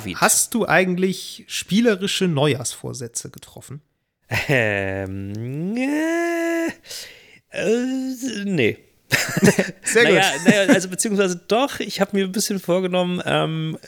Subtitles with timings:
[0.00, 0.16] David.
[0.20, 3.80] Hast du eigentlich spielerische Neujahrsvorsätze getroffen?
[4.48, 6.68] Ähm, äh,
[7.50, 8.78] äh, nee.
[9.84, 13.78] Sehr naja, naja, also beziehungsweise doch, ich habe mir ein bisschen vorgenommen, ähm,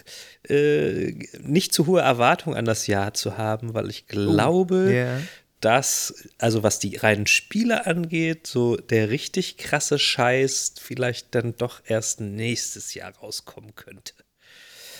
[0.48, 1.12] äh,
[1.42, 5.20] nicht zu hohe Erwartungen an das Jahr zu haben, weil ich glaube, Oh, Ja.
[5.60, 11.80] dass, also was die reinen Spiele angeht, so der richtig krasse Scheiß vielleicht dann doch
[11.84, 14.12] erst nächstes Jahr rauskommen könnte.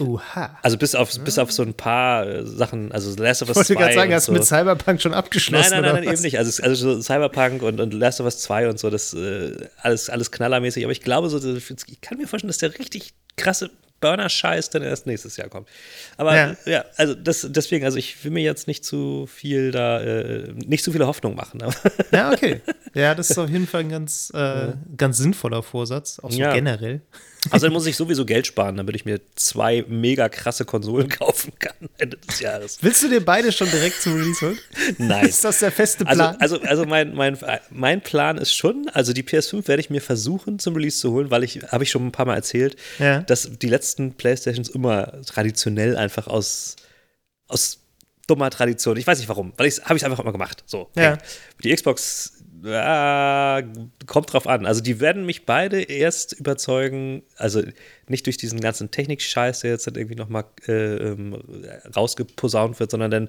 [0.00, 0.58] Oha.
[0.62, 3.56] Also bis auf, bis auf so ein paar äh, Sachen, also Last of Us Ich
[3.56, 4.38] wollte 2 gerade sagen, hast du so.
[4.38, 5.70] mit Cyberpunk schon Nein, abgeschlossen?
[5.72, 6.12] nein, nein, nein was?
[6.14, 6.38] eben nicht.
[6.38, 10.08] Also, also so Cyberpunk und, und Last of Us 2 und so, das äh, alles,
[10.10, 10.84] alles knallermäßig.
[10.84, 15.06] Aber ich glaube, so, ich kann mir vorstellen, dass der richtig krasse Burner-Scheiß dann erst
[15.06, 15.68] nächstes Jahr kommt.
[16.16, 16.56] Aber Ja.
[16.66, 20.84] ja, also das, deswegen, also ich will mir jetzt nicht zu viel da, äh, nicht
[20.84, 21.60] zu viele Hoffnung machen.
[22.12, 22.60] Ja, okay.
[22.94, 27.00] Ja, das ist auf jeden Fall ein ganz, äh, ganz sinnvoller Vorsatz, auch so generell.
[27.50, 31.52] Also dann muss ich sowieso Geld sparen, damit ich mir zwei mega krasse Konsolen kaufen
[31.58, 32.78] kann Ende des Jahres.
[32.80, 34.58] Willst du dir beide schon direkt zum Release holen?
[34.98, 35.26] Nein.
[35.26, 36.36] Ist das der feste Also, Plan?
[36.40, 37.38] also, also mein, mein,
[37.70, 41.30] mein Plan ist schon, also die PS5 werde ich mir versuchen zum Release zu holen,
[41.30, 43.20] weil ich, habe ich schon ein paar Mal erzählt, Ja.
[43.20, 46.76] dass die letzten Playstations immer traditionell einfach aus,
[47.46, 47.78] aus
[48.26, 50.62] dummer Tradition, ich weiß nicht warum, weil ich habe ich einfach immer gemacht.
[50.66, 50.90] So.
[50.96, 51.02] Ja.
[51.02, 51.16] Hey,
[51.64, 53.62] Die Xbox ja,
[54.06, 54.66] kommt drauf an.
[54.66, 57.62] Also die werden mich beide erst überzeugen, also
[58.08, 61.42] nicht durch diesen ganzen Technik-Scheiß, der jetzt dann irgendwie nochmal äh, ähm,
[61.94, 63.28] rausgeposaunt wird, sondern dann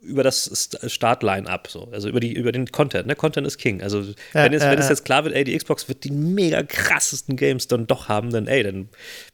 [0.00, 1.88] über das St- Start-Line-Up, so.
[1.92, 3.06] also über, die, über den Content.
[3.06, 3.16] Ne?
[3.16, 3.82] Content ist King.
[3.82, 4.90] Also wenn, es, ja, wenn es ja.
[4.90, 8.46] jetzt klar wird, ey, die Xbox wird die mega krassesten Games dann doch haben, dann
[8.46, 8.88] ey, dann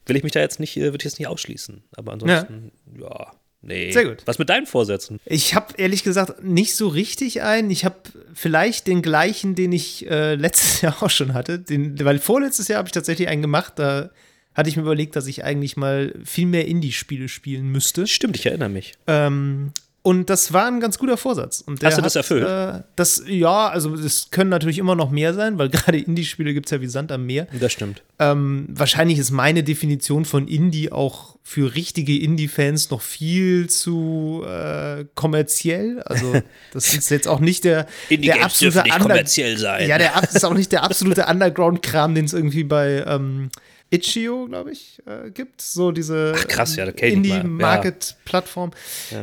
[0.06, 1.84] will ich mich da jetzt nicht, äh, würde ich jetzt nicht ausschließen.
[1.97, 3.32] Aber ansonsten, ja.
[3.60, 3.91] Nee.
[3.91, 4.19] Sehr gut.
[4.24, 5.19] Was mit deinen Vorsätzen?
[5.24, 7.70] Ich habe ehrlich gesagt nicht so richtig einen.
[7.70, 7.96] Ich habe
[8.32, 11.58] vielleicht den gleichen, den ich äh, letztes Jahr auch schon hatte.
[11.58, 13.74] Den, weil vorletztes Jahr habe ich tatsächlich einen gemacht.
[13.76, 14.10] Da
[14.54, 18.06] hatte ich mir überlegt, dass ich eigentlich mal viel mehr Indie-Spiele spielen müsste.
[18.06, 18.94] Stimmt, ich erinnere mich.
[19.06, 19.72] Ähm,
[20.03, 21.60] und das war ein ganz guter Vorsatz.
[21.60, 22.47] Und der Hast du das hat, erfüllt?
[22.47, 26.66] Äh, das, ja, also es können natürlich immer noch mehr sein, weil gerade Indie-Spiele gibt
[26.66, 27.47] es ja wie Sand am Meer.
[27.59, 28.03] Das stimmt.
[28.19, 35.04] Ähm, wahrscheinlich ist meine Definition von Indie auch für richtige Indie-Fans noch viel zu äh,
[35.14, 36.00] kommerziell.
[36.03, 36.41] Also,
[36.72, 39.88] das ist jetzt auch nicht der, der Indie-Games absolute nicht kommerziell sein.
[39.88, 43.50] Ja, der ist auch nicht der absolute Underground-Kram, den es irgendwie bei ähm,
[43.91, 45.62] Itch.io, glaube ich, äh, gibt.
[45.62, 46.94] So diese Ach, krass, ja, mal.
[46.99, 47.06] Ja.
[47.06, 48.72] Indie-Market-Plattform.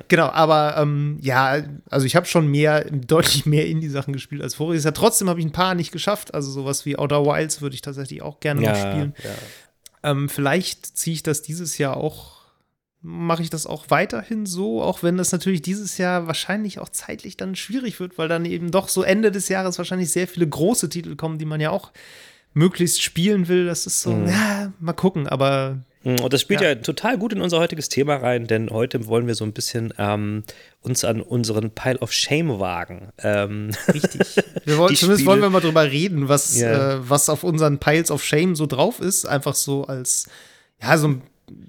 [0.07, 4.83] Genau, aber ähm, ja, also ich habe schon mehr, deutlich mehr Indie-Sachen gespielt als voriges
[4.83, 4.93] Jahr.
[4.93, 6.33] Trotzdem habe ich ein paar nicht geschafft.
[6.33, 9.13] Also sowas wie Outer Wilds würde ich tatsächlich auch gerne noch spielen.
[9.23, 9.29] ja.
[10.05, 12.41] Ähm, vielleicht ziehe ich das dieses Jahr auch,
[13.01, 17.37] mache ich das auch weiterhin so, auch wenn das natürlich dieses Jahr wahrscheinlich auch zeitlich
[17.37, 20.89] dann schwierig wird, weil dann eben doch so Ende des Jahres wahrscheinlich sehr viele große
[20.89, 21.91] Titel kommen, die man ja auch
[22.55, 23.67] möglichst spielen will.
[23.67, 25.77] Das ist so, ja, mal gucken, aber
[26.07, 26.67] Mm, Und das spielt ja.
[26.67, 26.75] Ja.
[26.75, 30.43] total gut in unser heutiges Thema rein, denn heute wollen wir so ein bisschen ähm,
[30.81, 33.09] uns an unseren Pile of Shame wagen.
[33.23, 34.21] Ähm, richtig.
[34.65, 36.97] Wir wollen, zumindest Spiele- wollen wir mal drüber reden, was, Ja.
[36.97, 39.25] äh, was auf unseren Piles of Shame so drauf ist.
[39.25, 40.29] Einfach so als,
[40.79, 41.21] ja, so ein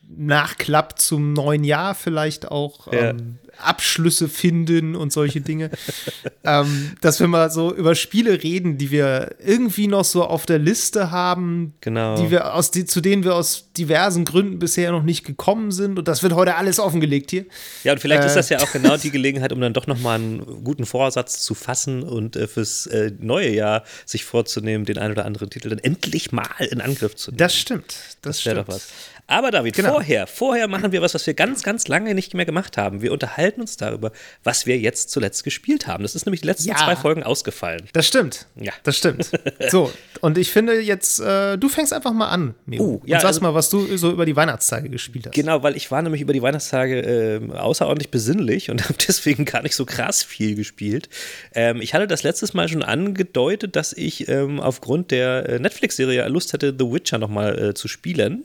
[0.07, 2.93] Nachklapp zum neuen Jahr vielleicht auch.
[2.93, 3.11] Ja.
[3.11, 5.71] Ähm, Abschlüsse finden und solche Dinge.
[6.45, 10.59] ähm, dass wir mal so über Spiele reden, die wir irgendwie noch so auf der
[10.59, 12.17] Liste haben, Genau.
[12.17, 15.99] die wir aus die, zu denen wir aus diversen Gründen bisher noch nicht gekommen sind.
[15.99, 17.45] Und das wird heute alles offengelegt hier.
[17.85, 20.17] ja, und vielleicht ist äh, das ja auch genau die Gelegenheit, um dann doch nochmal
[20.19, 25.13] einen guten Vorsatz zu fassen und äh, fürs äh, neue Jahr sich vorzunehmen, den einen
[25.13, 27.39] oder anderen Titel dann endlich mal in Angriff zu nehmen.
[27.39, 27.95] Das stimmt.
[28.23, 28.69] Das, Das wäre stimmt.
[28.69, 28.89] doch was.
[29.29, 29.95] Aber David, Genau.
[29.95, 33.03] vorher, vorher machen wir was, was wir ganz, ganz lange nicht mehr gemacht haben.
[33.03, 34.13] Wir unterhalten uns darüber,
[34.45, 36.03] was wir jetzt zuletzt gespielt haben.
[36.05, 36.77] Das ist nämlich die letzten Ja.
[36.77, 37.89] zwei Folgen ausgefallen.
[37.93, 38.47] Das stimmt.
[38.57, 38.73] Ja.
[38.85, 39.31] Das stimmt.
[39.69, 39.91] So,
[40.21, 42.83] und ich finde jetzt, äh, du fängst einfach mal an, Mio.
[42.83, 45.35] Uh, ja, und sag also- mal, was du so über die Weihnachtstage gespielt hast.
[45.35, 49.63] Genau, weil ich war nämlich über die Weihnachtstage ähm, außerordentlich besinnlich und habe deswegen gar
[49.63, 51.09] nicht so krass viel gespielt.
[51.55, 56.29] Ähm, ich hatte das letztes Mal schon angedeutet, dass ich ähm, aufgrund der äh, Netflix-Serie
[56.29, 58.45] Lust hatte, The Witcher nochmal äh, zu spielen.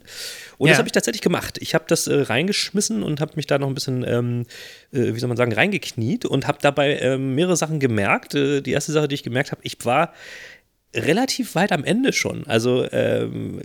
[0.62, 0.74] Und Ja.
[0.74, 1.58] das habe ich tatsächlich gemacht.
[1.60, 4.46] Ich habe das äh, reingeschmissen und habe mich da noch ein bisschen, ähm,
[4.94, 8.36] äh, wie soll man sagen, reingekniet und habe dabei ähm, mehrere Sachen gemerkt.
[8.36, 10.13] Äh, die erste Sache, die ich gemerkt habe, ich war
[10.96, 12.46] relativ weit am Ende schon.
[12.46, 13.60] Also ähm,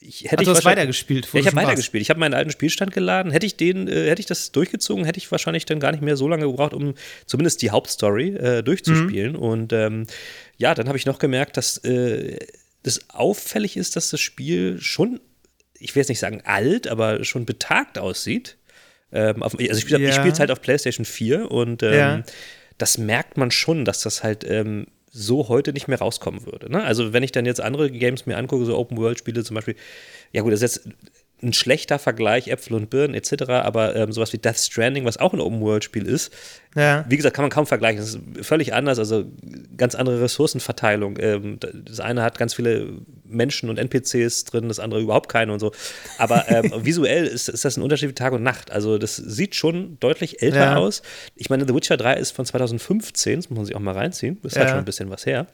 [0.00, 1.28] ich hätte Ach, ich weitergespielt.
[1.34, 2.00] ja, ich habe weitergespielt.
[2.00, 3.30] Ich habe meinen alten Spielstand geladen.
[3.30, 6.16] Hätte ich den, äh, hätte ich das durchgezogen, hätte ich wahrscheinlich dann gar nicht mehr
[6.16, 6.94] so lange gebraucht, um
[7.26, 9.32] zumindest die Hauptstory äh, durchzuspielen.
[9.34, 9.38] Mhm.
[9.38, 10.06] Und ähm,
[10.56, 12.38] ja, dann habe ich noch gemerkt, dass äh,
[12.84, 15.20] das auffällig ist, dass das Spiel schon,
[15.80, 18.56] ich will jetzt nicht sagen alt, aber schon betagt aussieht.
[19.12, 20.26] Ähm, auf, also ich spiele Ja.
[20.26, 22.22] es halt auf PlayStation 4 und ähm, Ja.
[22.78, 26.70] das merkt man schon, dass das halt ähm, so heute nicht mehr rauskommen würde.
[26.70, 26.82] Ne?
[26.84, 29.76] Also wenn ich dann jetzt andere Games mir angucke, so Open-World-Spiele zum Beispiel,
[30.32, 30.94] ja gut, das ist jetzt
[31.42, 35.32] ein schlechter Vergleich, Äpfel und Birnen etc., aber ähm, sowas wie Death Stranding, was auch
[35.32, 36.32] ein Open-World-Spiel ist,
[36.74, 37.04] Ja.
[37.08, 38.00] wie gesagt, kann man kaum vergleichen.
[38.00, 39.24] Das ist völlig anders, also
[39.76, 41.16] ganz andere Ressourcenverteilung.
[41.20, 42.88] Ähm, das eine hat ganz viele
[43.24, 45.70] Menschen und NPCs drin, das andere überhaupt keine und so.
[46.18, 48.70] Aber ähm, visuell ist, ist das ein Unterschied wie Tag und Nacht.
[48.72, 50.76] Also das sieht schon deutlich älter Ja.
[50.76, 51.02] aus.
[51.36, 54.38] Ich meine, The Witcher 3 ist von 2015, das muss man sich auch mal reinziehen.
[54.42, 54.72] Das ist halt Ja.
[54.74, 55.46] schon ein bisschen was her.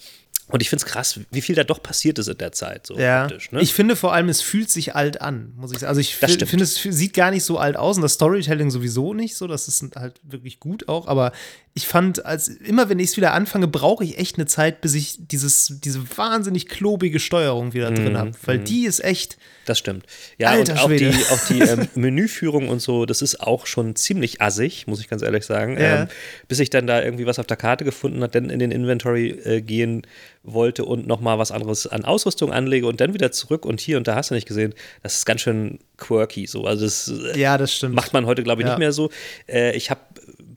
[0.48, 2.86] Und ich finde es krass, wie viel da doch passiert ist in der Zeit.
[2.86, 3.62] So Ja, praktisch, ne?
[3.62, 5.88] ich finde vor allem, es fühlt sich alt an, muss ich sagen.
[5.88, 9.36] Also ich finde, es sieht gar nicht so alt aus und das Storytelling sowieso nicht
[9.36, 9.46] so.
[9.46, 11.06] Das ist halt wirklich gut auch.
[11.08, 11.32] Aber
[11.72, 14.94] ich fand, als immer wenn ich es wieder anfange, brauche ich echt eine Zeit, bis
[14.94, 18.32] ich dieses, diese wahnsinnig klobige Steuerung wieder Mhm, drin habe.
[18.44, 19.38] Weil die ist echt.
[19.64, 20.04] Das stimmt.
[20.36, 21.10] Ja, Alter und auch Schwede.
[21.10, 25.08] die, auch die ähm, Menüführung und so, das ist auch schon ziemlich assig, muss ich
[25.08, 25.80] ganz ehrlich sagen.
[25.80, 26.02] Ja.
[26.02, 26.08] Ähm,
[26.48, 29.30] bis ich dann da irgendwie was auf der Karte gefunden hat, dann in den Inventory
[29.30, 30.02] äh, gehen
[30.44, 34.06] wollte und nochmal was anderes an Ausrüstung anlege und dann wieder zurück und hier und
[34.06, 34.74] da hast du nicht gesehen.
[35.02, 36.64] Das ist ganz schön quirky so.
[36.64, 37.94] Also das äh, Ja, das stimmt.
[37.94, 38.74] macht man heute, glaube ich, Ja.
[38.74, 39.10] nicht mehr so.
[39.48, 40.00] Äh, ich habe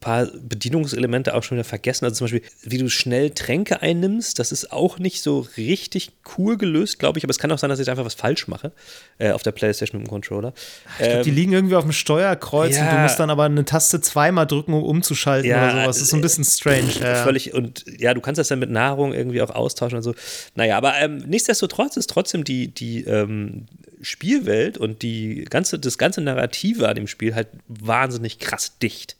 [0.08, 2.06] paar Bedienungselemente auch schon wieder vergessen.
[2.06, 6.58] Also zum Beispiel, wie du schnell Tränke einnimmst, das ist auch nicht so richtig cool
[6.58, 7.26] gelöst, glaube ich.
[7.26, 8.72] Aber es kann auch sein, dass ich einfach was falsch mache
[9.18, 10.54] äh, auf der Playstation mit dem Controller.
[11.00, 13.04] Ich glaub, die liegen irgendwie auf dem Steuerkreuz und du Ähm, ja.
[13.04, 15.98] musst dann aber eine Taste zweimal drücken, um umzuschalten Ja, oder sowas.
[15.98, 16.94] Das ist so ein bisschen strange.
[17.02, 17.24] Ja.
[17.24, 20.16] Völlig, und ja, du kannst das dann mit Nahrung irgendwie auch austauschen und so.
[20.56, 23.66] Naja, aber ähm, nichtsdestotrotz ist trotzdem die, die ähm,
[24.02, 29.17] Spielwelt und die ganze, das ganze Narrative an dem Spiel halt wahnsinnig krass dicht.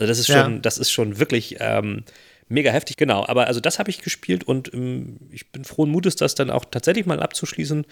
[0.00, 0.42] Also das ist Ja.
[0.44, 2.04] schon, das ist schon wirklich ähm,
[2.48, 3.26] mega heftig, genau.
[3.26, 6.64] Aber also das habe ich gespielt und ähm, ich bin frohen Mutes, das dann auch
[6.64, 7.84] tatsächlich mal abzuschließen.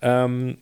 [0.00, 0.58] Ähm,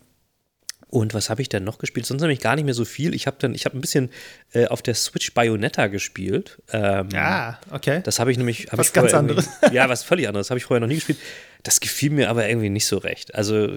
[0.88, 2.06] und was habe ich denn noch gespielt?
[2.06, 3.14] Sonst nämlich gar nicht mehr so viel.
[3.14, 4.10] Ich habe dann, ich habe ein bisschen
[4.52, 6.62] äh, auf der Switch Bayonetta gespielt.
[6.72, 8.00] Ähm, Ah, okay.
[8.04, 8.68] das habe ich nämlich.
[8.70, 9.42] Hab Was ich ganz irgendwie-
[9.72, 10.50] Ja, was völlig anderes.
[10.50, 11.18] Habe ich vorher noch nie gespielt.
[11.64, 13.34] Das gefiel mir aber irgendwie nicht so recht.
[13.34, 13.68] Also,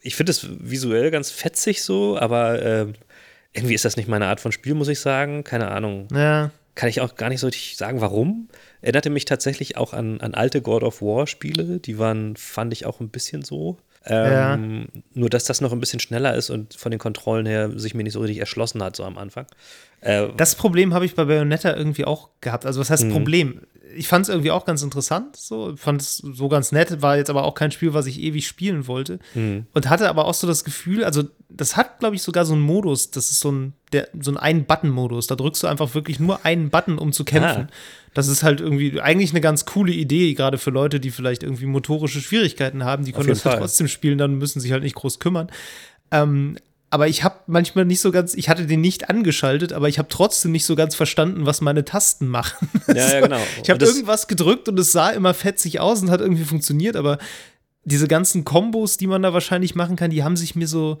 [0.00, 2.94] ich finde es visuell ganz fetzig so, aber ähm,
[3.52, 5.44] irgendwie ist das nicht meine Art von Spiel, muss ich sagen.
[5.44, 6.08] Keine Ahnung.
[6.12, 6.50] ja.
[6.76, 8.48] Kann ich auch gar nicht so richtig sagen, warum.
[8.82, 11.80] Erinnerte mich tatsächlich auch an, an alte God of War-Spiele.
[11.80, 13.78] Die waren, fand ich auch ein bisschen so.
[14.08, 17.94] Ähm, Nur, dass das noch ein bisschen schneller ist und von den Kontrollen her sich
[17.94, 19.46] mir nicht so richtig erschlossen hat, so am Anfang.
[20.00, 22.66] Äh, Das Problem habe ich bei Bayonetta irgendwie auch gehabt.
[22.66, 22.92] Also, was Mhm.
[22.92, 23.60] heißt Problem?
[23.96, 27.30] Ich fand es irgendwie auch ganz interessant, so, fand es so ganz nett, war jetzt
[27.30, 29.18] aber auch kein Spiel, was ich ewig spielen wollte.
[29.34, 29.66] Mhm.
[29.72, 32.62] Und hatte aber auch so das Gefühl, also, das hat, glaube ich, sogar so einen
[32.62, 35.26] Modus, das ist so ein, der, so ein Ein-Button-Modus.
[35.26, 37.68] Da drückst du einfach wirklich nur einen Button, um zu kämpfen.
[37.70, 37.74] Ah.
[38.14, 41.66] Das ist halt irgendwie eigentlich eine ganz coole Idee, gerade für Leute, die vielleicht irgendwie
[41.66, 43.04] motorische Schwierigkeiten haben.
[43.04, 43.58] Die können das Fall.
[43.58, 45.48] trotzdem spielen, dann müssen sich halt nicht groß kümmern.
[46.10, 46.56] Ähm,
[46.90, 50.08] aber ich habe manchmal nicht so ganz, ich hatte den nicht angeschaltet, aber ich habe
[50.08, 52.68] trotzdem nicht so ganz verstanden, was meine Tasten machen.
[52.88, 53.40] Ja, ja, genau.
[53.62, 57.18] Ich habe irgendwas gedrückt und es sah immer fetzig aus und hat irgendwie funktioniert, aber
[57.84, 60.98] diese ganzen Kombos, die man da wahrscheinlich machen kann, die haben sich mir so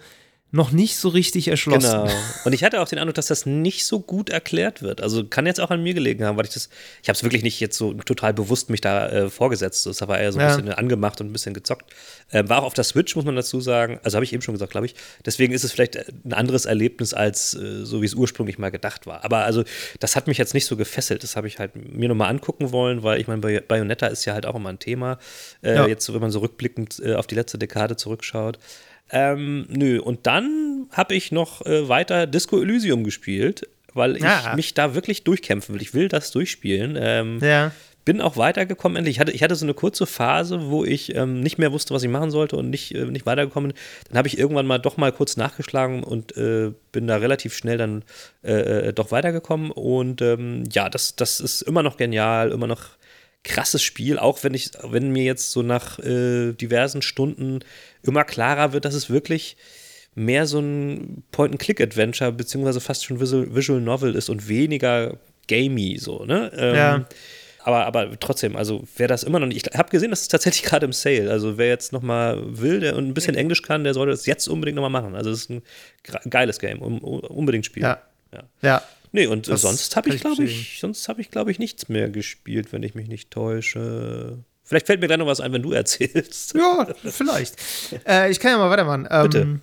[0.56, 1.90] noch nicht so richtig erschlossen.
[2.02, 2.10] Genau.
[2.44, 5.00] Und ich hatte auch den Eindruck, dass das nicht so gut erklärt wird.
[5.00, 6.68] Also kann jetzt auch an mir gelegen haben, weil ich das,
[7.02, 9.86] ich habe es wirklich nicht jetzt so total bewusst mich da äh, vorgesetzt.
[9.86, 10.56] Das war eher so ein Ja.
[10.56, 11.92] bisschen angemacht und ein bisschen gezockt.
[12.32, 14.00] Ähm, war auch auf der Switch, muss man dazu sagen.
[14.02, 14.94] Also habe ich eben schon gesagt, glaube ich.
[15.24, 19.06] Deswegen ist es vielleicht ein anderes Erlebnis als äh, so, wie es ursprünglich mal gedacht
[19.06, 19.24] war.
[19.24, 19.62] Aber also,
[20.00, 21.22] das hat mich jetzt nicht so gefesselt.
[21.22, 24.32] Das habe ich halt mir nochmal angucken wollen, weil ich meine, Bay Bayonetta ist ja
[24.32, 25.18] halt auch immer ein Thema.
[25.62, 25.86] Äh, Ja.
[25.86, 28.58] Jetzt, wenn man so rückblickend äh, auf die letzte Dekade zurückschaut.
[29.10, 34.54] Ähm, nö, und dann habe ich noch äh, weiter Disco Elysium gespielt, weil ich Ah.
[34.56, 35.82] mich da wirklich durchkämpfen will.
[35.82, 36.96] Ich will das durchspielen.
[37.00, 37.72] Ähm, Ja.
[38.04, 39.16] bin auch weitergekommen endlich.
[39.16, 42.02] Ich hatte, ich hatte so eine kurze Phase, wo ich ähm, nicht mehr wusste, was
[42.04, 43.78] ich machen sollte und nicht, äh, nicht weitergekommen bin.
[44.08, 47.78] Dann habe ich irgendwann mal doch mal kurz nachgeschlagen und äh, bin da relativ schnell
[47.78, 48.04] dann
[48.44, 49.70] äh, äh, doch weitergekommen.
[49.72, 52.90] Und ähm, ja, das, das ist immer noch genial, immer noch
[53.46, 57.60] krasses Spiel, auch wenn ich, wenn mir jetzt so nach äh, diversen Stunden
[58.02, 59.56] immer klarer wird, dass es wirklich
[60.14, 65.16] mehr so ein Point-and-Click-Adventure, beziehungsweise fast schon Visual, Visual Novel ist und weniger
[65.48, 66.50] gamey so, ne?
[66.56, 67.06] Ähm, Ja.
[67.60, 70.62] Aber, aber trotzdem, also wer das immer noch nicht, ich habe gesehen, das ist tatsächlich
[70.70, 71.28] gerade im Sale.
[71.30, 74.24] Also wer jetzt noch mal will der, und ein bisschen Englisch kann, der sollte das
[74.24, 75.16] jetzt unbedingt noch mal machen.
[75.16, 75.62] Also es ist ein
[76.30, 77.86] geiles Game, um, um, unbedingt spielen.
[77.86, 78.02] Ja.
[78.32, 78.42] Ja.
[78.62, 78.82] Ja.
[79.12, 81.88] Nee, und äh, Das sonst habe ich, glaube ich, sonst habe ich, glaube ich, nichts
[81.88, 84.38] mehr gespielt, wenn ich mich nicht täusche.
[84.64, 86.54] Vielleicht fällt mir gleich noch was ein, wenn du erzählst.
[86.54, 87.56] Ja, vielleicht.
[88.06, 89.06] äh, ich kann ja mal weitermachen.
[89.10, 89.60] Ähm, Bitte.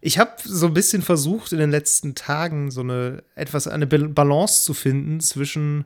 [0.00, 4.08] Ich habe so ein bisschen versucht, in den letzten Tagen so eine etwas eine Bal-
[4.08, 5.84] Balance zu finden zwischen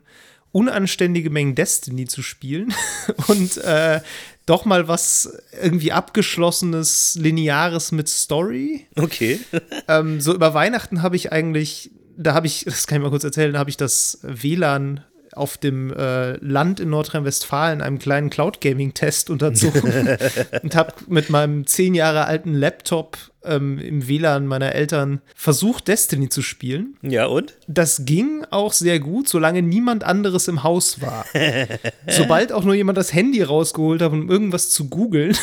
[0.51, 2.73] unanständige Mengen Destiny zu spielen
[3.27, 4.01] und äh,
[4.45, 5.31] doch mal was
[5.61, 8.85] irgendwie abgeschlossenes, lineares mit Story.
[8.97, 9.39] Okay.
[9.87, 13.23] Ähm, so über Weihnachten habe ich eigentlich, da habe ich, das kann ich mal kurz
[13.23, 15.03] erzählen, da habe ich das WLAN
[15.33, 20.17] auf dem äh, Land in Nordrhein-Westfalen einem kleinen Cloud-Gaming-Test unterzogen
[20.63, 26.29] und habe mit meinem zehn Jahre alten Laptop ähm, im WLAN meiner Eltern versucht, Destiny
[26.29, 26.97] zu spielen.
[27.01, 27.57] Ja, und?
[27.67, 31.25] Das ging auch sehr gut, solange niemand anderes im Haus war.
[32.07, 35.35] Sobald auch nur jemand das Handy rausgeholt hat, um irgendwas zu googeln,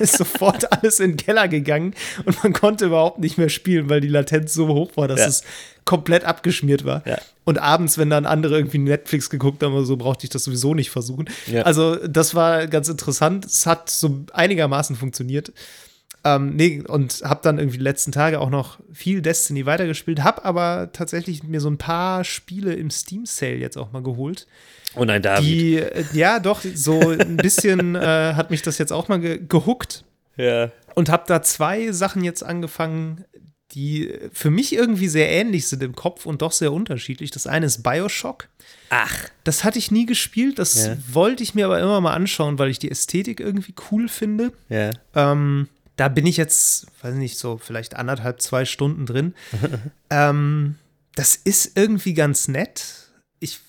[0.00, 1.94] ist sofort alles in den Keller gegangen
[2.24, 5.26] und man konnte überhaupt nicht mehr spielen, weil die Latenz so hoch war, dass ja.
[5.26, 5.44] es
[5.84, 7.06] komplett abgeschmiert war.
[7.06, 7.18] Ja.
[7.44, 10.90] Und abends, wenn dann andere irgendwie Netflix geguckt haben, so brauchte ich das sowieso nicht
[10.90, 11.26] versuchen.
[11.46, 11.62] Ja.
[11.62, 13.44] Also, das war ganz interessant.
[13.44, 15.52] Es hat so einigermaßen funktioniert.
[16.24, 20.44] Ähm, nee, und habe dann irgendwie die letzten Tage auch noch viel Destiny weitergespielt, habe
[20.44, 24.46] aber tatsächlich mir so ein paar Spiele im Steam Sale jetzt auch mal geholt.
[24.94, 25.44] Oh nein, David.
[25.44, 29.40] Die, äh, ja, doch, so ein bisschen äh, hat mich das jetzt auch mal ge
[29.48, 30.04] gehuckt.
[30.36, 30.70] Ja.
[30.94, 33.24] Und habe da zwei Sachen jetzt angefangen,
[33.74, 37.30] die für mich irgendwie sehr ähnlich sind im Kopf und doch sehr unterschiedlich.
[37.30, 38.48] Das eine ist Bioshock.
[38.90, 39.14] Ach.
[39.44, 40.96] Das hatte ich nie gespielt, das ja.
[41.10, 44.52] wollte ich mir aber immer mal anschauen, weil ich die Ästhetik irgendwie cool finde.
[44.68, 44.90] Ja.
[45.14, 49.34] Ähm, da bin ich jetzt, weiß nicht, so vielleicht anderthalb, zwei Stunden drin.
[50.10, 50.76] ähm,
[51.14, 52.84] das ist irgendwie ganz nett.
[53.40, 53.60] Ich,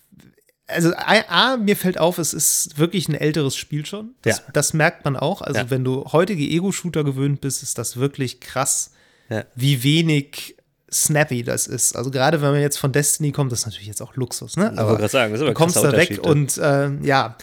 [0.67, 4.15] also, A, mir fällt auf, es ist wirklich ein älteres Spiel schon.
[4.21, 4.43] Das, ja.
[4.53, 5.41] das merkt man auch.
[5.41, 5.69] Also, ja.
[5.69, 8.91] wenn du heutige Ego-Shooter gewöhnt bist, ist das wirklich krass,
[9.29, 9.45] ja.
[9.55, 10.55] wie wenig
[10.91, 11.95] snappy das ist.
[11.95, 14.77] Also gerade wenn man jetzt von Destiny kommt, das ist natürlich jetzt auch Luxus, ne?
[14.77, 17.35] Aber ich sagen, das ist aber du kommst da weg und äh, ja,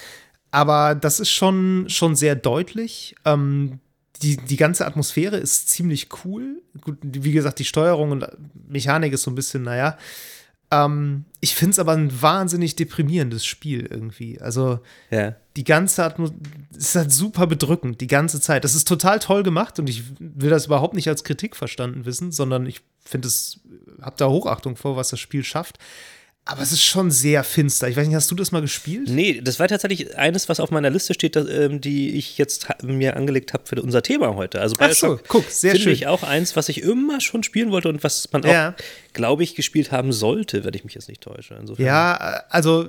[0.50, 3.14] aber das ist schon, schon sehr deutlich.
[3.24, 3.80] Ähm,
[4.22, 6.62] die, die ganze Atmosphäre ist ziemlich cool.
[6.80, 8.26] Gut, wie gesagt, die Steuerung und
[8.68, 9.96] Mechanik ist so ein bisschen, naja.
[10.70, 14.40] Ähm, ich finde es aber ein wahnsinnig deprimierendes Spiel irgendwie.
[14.40, 15.34] Also ja.
[15.56, 16.40] die ganze Atmosphäre
[16.76, 18.64] ist halt super bedrückend, die ganze Zeit.
[18.64, 22.30] Das ist total toll gemacht und ich will das überhaupt nicht als Kritik verstanden wissen,
[22.30, 23.60] sondern ich finde es,
[24.00, 25.78] habe da Hochachtung vor, was das Spiel schafft.
[26.46, 27.88] Aber es ist schon sehr finster.
[27.88, 29.08] Ich weiß nicht, hast du das mal gespielt?
[29.08, 32.66] Nee, das war tatsächlich eines, was auf meiner Liste steht, das, ähm, die ich jetzt
[32.82, 34.60] mir angelegt habe für unser Thema heute.
[34.60, 37.88] Also Ach so, guck, sehr finde ich auch eins, was ich immer schon spielen wollte
[37.88, 38.74] und was man auch, ja.
[39.12, 41.54] glaube ich, gespielt haben sollte, wenn ich mich jetzt nicht täusche.
[41.54, 41.86] Insofern.
[41.86, 42.14] Ja,
[42.48, 42.88] also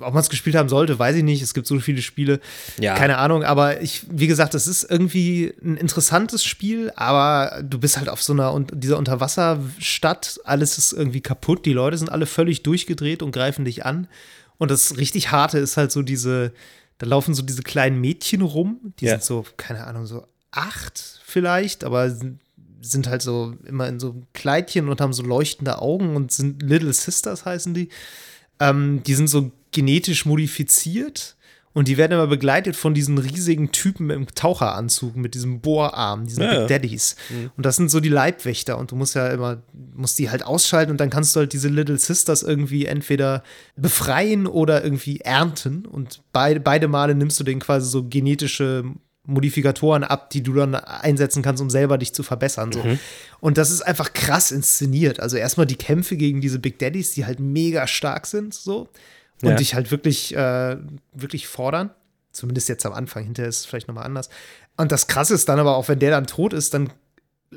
[0.00, 1.42] ob man es gespielt haben sollte, weiß ich nicht.
[1.42, 2.40] Es gibt so viele Spiele.
[2.78, 2.94] Ja.
[2.94, 3.44] Keine Ahnung.
[3.44, 8.22] Aber ich, wie gesagt, es ist irgendwie ein interessantes Spiel, aber du bist halt auf
[8.22, 10.40] so einer dieser Unterwasserstadt.
[10.44, 11.66] Alles ist irgendwie kaputt.
[11.66, 14.08] Die Leute sind alle völlig durchgedreht und greifen dich an.
[14.58, 16.52] Und das richtig harte ist halt so diese,
[16.98, 18.92] da laufen so diese kleinen Mädchen rum.
[19.00, 19.12] Die ja.
[19.12, 22.10] sind so, keine Ahnung, so acht vielleicht, aber
[22.80, 26.92] sind halt so immer in so Kleidchen und haben so leuchtende Augen und sind Little
[26.92, 27.88] Sisters heißen die.
[28.60, 31.36] Ähm, die sind so genetisch modifiziert
[31.78, 36.42] und die werden immer begleitet von diesen riesigen Typen im Taucheranzug mit diesem Bohrarm, diesen
[36.42, 37.14] ja, Big Daddies.
[37.30, 37.50] Mhm.
[37.56, 39.62] Und das sind so die Leibwächter und du musst ja immer,
[39.94, 43.44] musst die halt ausschalten und dann kannst du halt diese Little Sisters irgendwie entweder
[43.76, 48.82] befreien oder irgendwie ernten und beide, beide Male nimmst du denen quasi so genetische
[49.24, 52.72] Modifikatoren ab, die du dann einsetzen kannst, um selber dich zu verbessern.
[52.72, 52.82] So.
[52.82, 52.98] Mhm.
[53.40, 55.20] Und das ist einfach krass inszeniert.
[55.20, 58.88] Also erstmal die Kämpfe gegen diese Big Daddies, die halt mega stark sind, so
[59.42, 59.56] und ja.
[59.56, 60.76] dich halt wirklich, äh,
[61.12, 61.90] wirklich fordern.
[62.32, 64.28] Zumindest jetzt am Anfang, hinterher ist es vielleicht nochmal anders.
[64.76, 66.90] Und das Krasse ist dann aber auch, wenn der dann tot ist, dann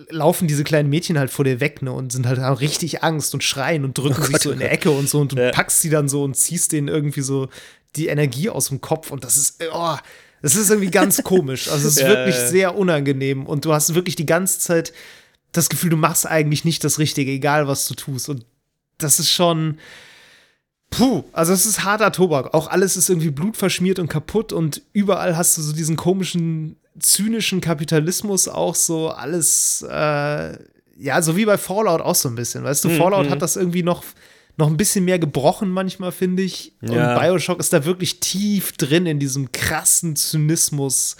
[0.09, 3.33] laufen diese kleinen Mädchen halt vor dir weg, ne, und sind halt haben richtig Angst
[3.33, 5.51] und schreien und drücken oh sich so in der Ecke und so und du ja.
[5.51, 7.49] packst sie dann so und ziehst denen irgendwie so
[7.95, 9.97] die Energie aus dem Kopf und das ist, oh,
[10.41, 11.69] das ist irgendwie ganz komisch.
[11.69, 12.47] Also es ist ja, wirklich ja.
[12.47, 14.93] sehr unangenehm und du hast wirklich die ganze Zeit
[15.51, 18.45] das Gefühl, du machst eigentlich nicht das Richtige, egal was du tust und
[18.97, 19.77] das ist schon,
[20.91, 22.53] Puh, also es ist harter Tobak.
[22.53, 27.61] Auch alles ist irgendwie blutverschmiert und kaputt und überall hast du so diesen komischen, zynischen
[27.61, 30.57] Kapitalismus auch so alles, äh,
[30.97, 32.65] ja, so wie bei Fallout auch so ein bisschen.
[32.65, 32.97] Weißt du, mhm.
[32.97, 34.03] Fallout hat das irgendwie noch,
[34.57, 36.73] noch ein bisschen mehr gebrochen manchmal, finde ich.
[36.81, 37.13] Ja.
[37.13, 41.15] Und Bioshock ist da wirklich tief drin in diesem krassen Zynismus.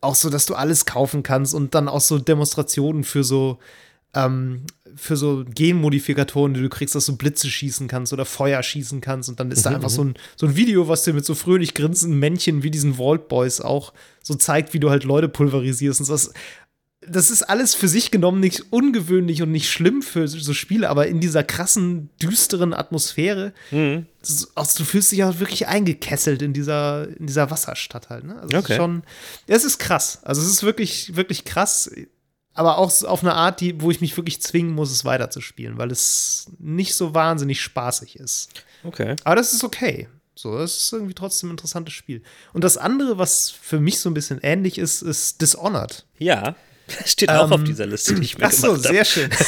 [0.00, 3.58] Auch so, dass du alles kaufen kannst und dann auch so Demonstrationen für so
[4.14, 4.62] ähm,
[4.96, 9.28] für so Genmodifikatoren, die du kriegst, dass du Blitze schießen kannst oder Feuer schießen kannst.
[9.28, 10.10] Und dann ist da mhm, einfach so mhm.
[10.10, 13.60] ein, so ein Video, was dir mit so fröhlich grinsenden Männchen wie diesen Vault Boys
[13.60, 13.92] auch
[14.22, 16.00] so zeigt, wie du halt Leute pulverisierst.
[16.00, 16.32] Und das,
[17.06, 21.06] das ist alles für sich genommen nicht ungewöhnlich und nicht schlimm für so Spiele, aber
[21.06, 24.06] in dieser krassen, düsteren Atmosphäre, mhm.
[24.54, 28.24] also, du fühlst dich auch wirklich eingekesselt in dieser, in dieser Wasserstadt halt.
[28.24, 28.34] Ne?
[28.34, 28.58] Also okay.
[28.58, 29.02] es ist schon,
[29.46, 30.18] es ist krass.
[30.22, 31.90] Also es ist wirklich, wirklich krass
[32.54, 35.90] aber auch auf eine Art, die, wo ich mich wirklich zwingen muss, es weiterzuspielen, weil
[35.90, 38.48] es nicht so wahnsinnig spaßig ist.
[38.84, 39.16] Okay.
[39.24, 40.08] Aber das ist okay.
[40.34, 42.22] So, das ist irgendwie trotzdem ein interessantes Spiel.
[42.52, 46.06] Und das andere, was für mich so ein bisschen ähnlich ist, ist Dishonored.
[46.18, 46.56] Ja,
[47.04, 49.30] steht auch ähm, auf dieser Liste, die ich mir ach so, sehr schön.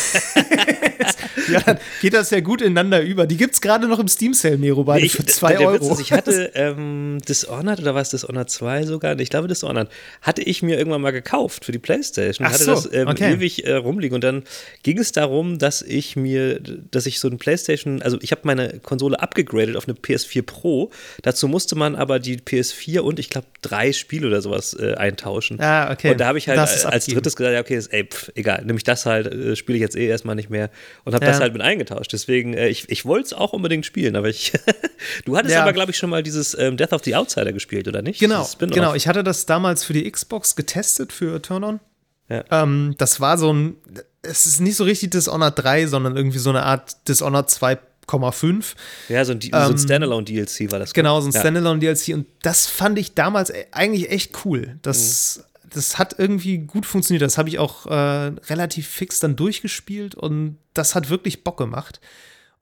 [1.53, 3.27] ja, dann geht das ja gut ineinander über.
[3.27, 5.93] Die gibt es gerade noch im Steam Sale, Mero, beide für 2 Euro.
[5.93, 9.19] Ist, ich hatte ähm, Dishonored oder was Dishonored 2 sogar?
[9.19, 9.89] Ich glaube Dishonored.
[10.21, 12.47] Hatte ich mir irgendwann mal gekauft für die Playstation.
[12.47, 13.35] Ach hatte so, das ähm, okay.
[13.35, 14.15] ewig äh, rumliegen.
[14.15, 14.43] Und dann
[14.83, 16.61] ging es darum, dass ich mir,
[16.91, 20.91] dass ich so ein Playstation, also ich habe meine Konsole abgegradet auf eine PS4 Pro.
[21.23, 25.61] Dazu musste man aber die PS4 und ich glaube drei Spiele oder sowas äh, eintauschen.
[25.61, 26.13] Ah, okay.
[26.13, 27.15] Und da habe ich halt als abgeben.
[27.15, 29.83] drittes gesagt, ja, okay, ist, ey, pff, egal, nehme ich das halt, äh, spiele ich
[29.83, 30.71] jetzt eh erstmal nicht mehr
[31.05, 31.31] und habe Ja.
[31.33, 32.13] das halt mit eingetauscht.
[32.13, 34.53] Deswegen, äh, ich, ich wollte es auch unbedingt spielen, aber ich,
[35.25, 35.63] du hattest Ja.
[35.63, 38.21] aber, glaube ich, schon mal dieses ähm, Death of the Outsider gespielt, oder nicht?
[38.21, 38.95] Genau, genau.
[38.95, 41.81] Ich hatte das damals für die Xbox getestet, für Turn-On.
[42.29, 42.45] Ja.
[42.51, 43.77] Ähm, das war so ein,
[44.23, 48.75] es ist nicht so richtig Dishonored 3, sondern irgendwie so eine Art Dishonored 2,5.
[49.09, 50.91] Ja, so ein, so ein Standalone-DLC war das.
[50.91, 51.33] Ähm, Genau, so ein.
[51.33, 52.15] Standalone-DLC.
[52.15, 54.79] Und das fand ich damals e- eigentlich echt cool.
[54.83, 57.23] Das, das hat irgendwie gut funktioniert.
[57.23, 62.01] Das habe ich auch äh, relativ fix dann durchgespielt und das hat wirklich Bock gemacht.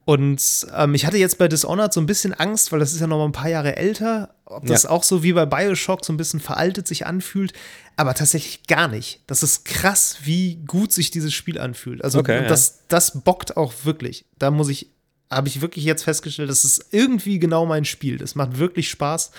[0.07, 3.07] Und ähm, ich hatte jetzt bei Dishonored so ein bisschen Angst, weil das ist ja
[3.07, 4.91] noch mal ein paar Jahre älter, ob das Ja.
[4.91, 7.53] auch so wie bei Bioshock so ein bisschen veraltet sich anfühlt,
[7.97, 9.21] aber tatsächlich gar nicht.
[9.27, 12.03] Das ist krass, wie gut sich dieses Spiel anfühlt.
[12.03, 12.49] Also Okay, und ja.
[12.49, 14.25] das, das bockt auch wirklich.
[14.39, 14.91] Da muss ich,
[15.31, 18.17] habe ich wirklich jetzt festgestellt, das ist irgendwie genau mein Spiel.
[18.17, 19.31] Das macht wirklich Spaß.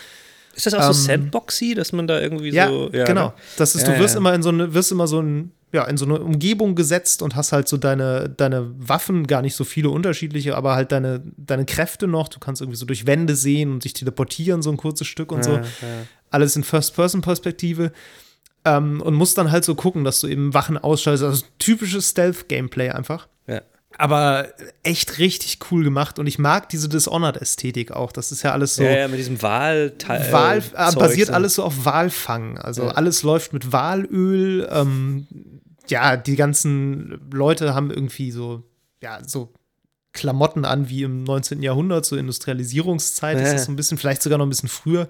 [0.55, 2.89] Ist das auch so Ähm, Sandboxy, dass man da irgendwie Ja, so.
[2.91, 3.27] genau.
[3.27, 3.33] ne?
[3.57, 4.19] Das ist, Ja, du wirst ja.
[4.19, 7.35] immer in so eine, wirst immer so ein, ja, in so eine Umgebung gesetzt und
[7.35, 11.65] hast halt so deine, deine Waffen, gar nicht so viele unterschiedliche, aber halt deine, deine
[11.65, 12.27] Kräfte noch.
[12.27, 15.43] Du kannst irgendwie so durch Wände sehen und dich teleportieren, so ein kurzes Stück und
[15.45, 15.51] so.
[15.53, 15.63] Ja, ja.
[16.29, 17.91] Alles in First-Person-Perspektive.
[18.63, 21.23] Ähm, und musst dann halt so gucken, dass du eben Wachen ausschaltest.
[21.23, 23.27] Also typisches Stealth-Gameplay einfach.
[23.97, 24.47] Aber
[24.83, 28.11] echt richtig cool gemacht und ich mag diese Dishonored-Ästhetik auch.
[28.11, 28.83] Das ist ja alles so.
[28.83, 30.31] ja, ja, mit diesem Wahlteil.
[30.31, 31.33] Wahl, äh, basiert so.
[31.33, 32.57] alles so auf Walfang.
[32.57, 32.89] Also Ja.
[32.91, 34.67] alles läuft mit Walöl.
[34.71, 35.27] Ähm,
[35.87, 38.63] ja, die ganzen Leute haben irgendwie so,
[39.03, 39.53] ja, so
[40.13, 41.61] Klamotten an wie im 19.
[41.61, 43.53] Jahrhundert, so Industrialisierungszeit ist Ja.
[43.53, 45.07] das so ein bisschen, vielleicht sogar noch ein bisschen früher.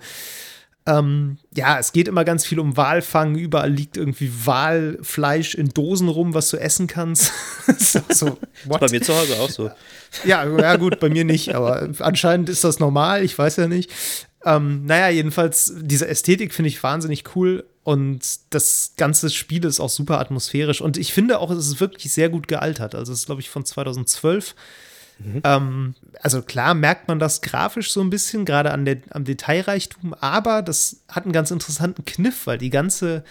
[0.88, 3.36] Ähm, ja, es geht immer ganz viel um Walfang.
[3.36, 7.32] Überall liegt irgendwie Walfleisch in Dosen rum, was du essen kannst.
[7.78, 8.38] so, so?
[8.66, 9.70] Bei mir zu Hause auch so.
[10.26, 13.92] Ja, ja, gut, bei mir nicht, aber anscheinend ist das normal, ich weiß ja nicht.
[14.44, 19.90] Ähm, naja, jedenfalls, diese Ästhetik finde ich wahnsinnig cool und das ganze Spiel ist auch
[19.90, 22.96] super atmosphärisch und ich finde auch, es ist wirklich sehr gut gealtert.
[22.96, 24.56] Also, es ist, glaube ich, von 2012.
[25.44, 30.14] Ähm, also, klar merkt man das grafisch so ein bisschen, gerade an der, am Detailreichtum,
[30.14, 33.24] aber das hat einen ganz interessanten Kniff, weil die ganze,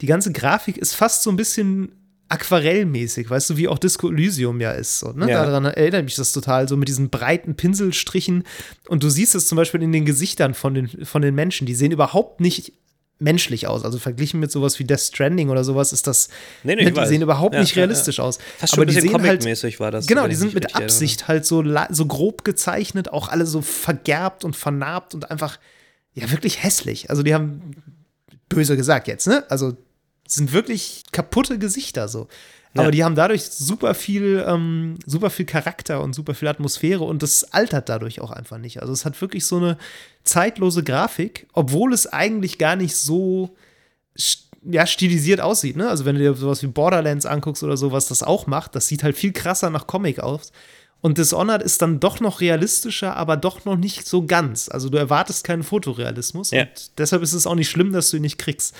[0.00, 1.92] die ganze Grafik ist fast so ein bisschen
[2.30, 5.00] aquarellmäßig, weißt du, wie auch Disco Elysium ja ist.
[5.00, 5.28] So, ne?
[5.28, 5.44] Ja.
[5.44, 8.44] Daran erinnert mich das total, so mit diesen breiten Pinselstrichen.
[8.88, 11.66] Und du siehst es zum Beispiel in den Gesichtern von den, von den Menschen.
[11.66, 12.72] Die sehen überhaupt nicht
[13.20, 13.84] menschlich aus.
[13.84, 16.28] Also verglichen mit sowas wie Death Stranding oder sowas ist das,
[16.64, 18.38] Nee, nee, ne, ich die sehen überhaupt Ja, nicht ja, realistisch aus.
[18.58, 20.06] Fast Aber die sehen halt, war das.
[20.06, 20.74] Genau, die sind mit.
[20.74, 25.58] Absicht halt so, so grob gezeichnet, auch alle so vergerbt und vernarbt und einfach,
[26.14, 27.10] ja, wirklich hässlich.
[27.10, 27.74] Also die haben,
[28.48, 29.44] böse gesagt jetzt, ne?
[29.48, 29.76] Also
[30.26, 32.28] sind wirklich kaputte Gesichter so.
[32.74, 32.90] Aber Ja.
[32.92, 37.52] die haben dadurch super viel, ähm, super viel Charakter und super viel Atmosphäre und das
[37.52, 38.80] altert dadurch auch einfach nicht.
[38.80, 39.76] Also es hat wirklich so eine
[40.22, 43.56] zeitlose Grafik, obwohl es eigentlich gar nicht so
[44.62, 45.88] ja, stilisiert aussieht, ne?
[45.88, 48.86] Also wenn du dir sowas wie Borderlands anguckst oder so, was das auch macht, das
[48.88, 50.52] sieht halt viel krasser nach Comic aus.
[51.00, 54.68] Und Dishonored ist dann doch noch realistischer, aber doch noch nicht so ganz.
[54.68, 56.62] Also du erwartest keinen Fotorealismus Ja.
[56.64, 58.74] und deshalb ist es auch nicht schlimm, dass du ihn nicht kriegst.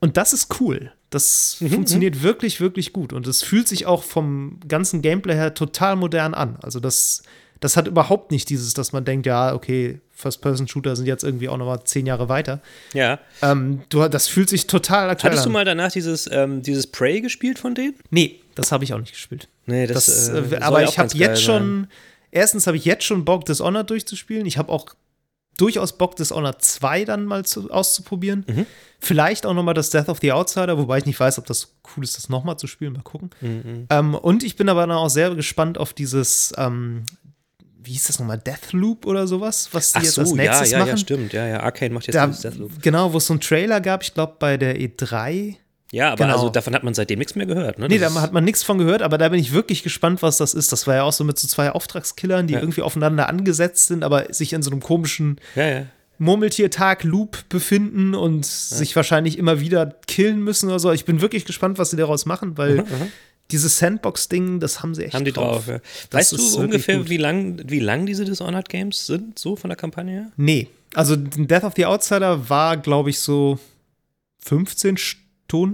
[0.00, 0.90] Und das ist cool.
[1.14, 3.12] Das Mhm, funktioniert wirklich, wirklich gut.
[3.12, 6.56] Und es fühlt sich auch vom ganzen Gameplay her total modern an.
[6.62, 7.22] Also das,
[7.60, 11.56] das hat überhaupt nicht dieses, dass man denkt, ja, okay, First-Person-Shooter sind jetzt irgendwie auch
[11.56, 12.60] noch mal zehn Jahre weiter.
[12.92, 13.18] Ja.
[13.42, 15.54] Ähm, du, das fühlt sich total aktuell Hattest du an.
[15.54, 17.94] mal danach dieses, ähm, dieses Prey gespielt von denen?
[18.10, 19.48] Nee, das habe ich auch nicht gespielt.
[19.66, 21.88] Nee, Das, das, äh, äh, aber ich habe jetzt schon,
[22.30, 24.46] erstens habe ich jetzt schon Bock, Dishonored durchzuspielen.
[24.46, 24.86] Ich habe auch
[25.56, 28.44] durchaus Bock, Dishonored 2 dann mal zu, auszuprobieren.
[28.48, 28.66] Mhm.
[28.98, 31.74] Vielleicht auch noch mal das Death of the Outsider, wobei ich nicht weiß, ob das
[31.96, 32.94] cool ist, das noch mal zu spielen.
[32.94, 33.30] Mal gucken.
[33.40, 33.86] Mhm.
[33.90, 37.04] Ähm, und ich bin aber dann auch sehr gespannt auf dieses, ähm,
[37.82, 40.70] wie hieß das nochmal, Deathloop oder sowas, was die Ach jetzt so, als ja, nächstes
[40.70, 40.88] ja, machen.
[40.88, 41.32] ja, stimmt.
[41.34, 42.82] Ja, ja, Arcane macht jetzt Da, Deathloop.
[42.82, 45.56] genau, wo es so einen Trailer gab, ich glaube bei der E3.
[45.94, 46.34] Ja, aber genau.
[46.36, 47.86] also davon hat man seitdem nichts mehr gehört, ne?
[47.88, 50.52] Nee, da hat man nichts von gehört, aber da bin ich wirklich gespannt, was das
[50.52, 50.72] ist.
[50.72, 52.60] Das war ja auch so mit so zwei Auftragskillern, die Ja.
[52.60, 55.86] irgendwie aufeinander angesetzt sind, aber sich in so einem komischen Ja, ja.
[56.18, 60.92] Murmeltiertag-Loop befinden und sich wahrscheinlich immer wieder killen müssen oder so.
[60.92, 62.84] Ich bin wirklich gespannt, was sie daraus machen, weil
[63.50, 65.64] dieses Sandbox-Ding, das haben sie echt Haben die drauf.
[66.10, 69.76] Das Weißt du ungefähr, wie lang, wie lang diese Dishonored Games sind, so von der
[69.76, 70.32] Kampagne her?
[70.36, 73.58] Nee, also Death of the Outsider war, glaube ich, so
[74.44, 75.23] 15 Stunden,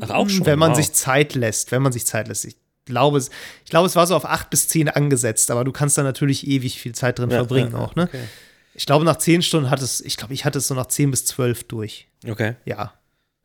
[0.02, 0.76] Ach, auch schon, wenn man wow.
[0.76, 1.72] sich Zeit lässt.
[1.72, 2.44] Wenn man sich Zeit lässt.
[2.44, 3.30] Ich glaube, es,
[3.64, 6.46] ich glaube, es war so auf acht bis zehn angesetzt, aber du kannst da natürlich
[6.46, 8.04] ewig viel Zeit drin Ja, verbringen ja, auch, ne?
[8.04, 8.24] okay.
[8.74, 11.11] Ich glaube, nach zehn Stunden hat es, ich glaube, ich hatte es so nach zehn
[11.11, 12.09] bis zwölf durch.
[12.26, 12.54] Okay.
[12.64, 12.94] Ja.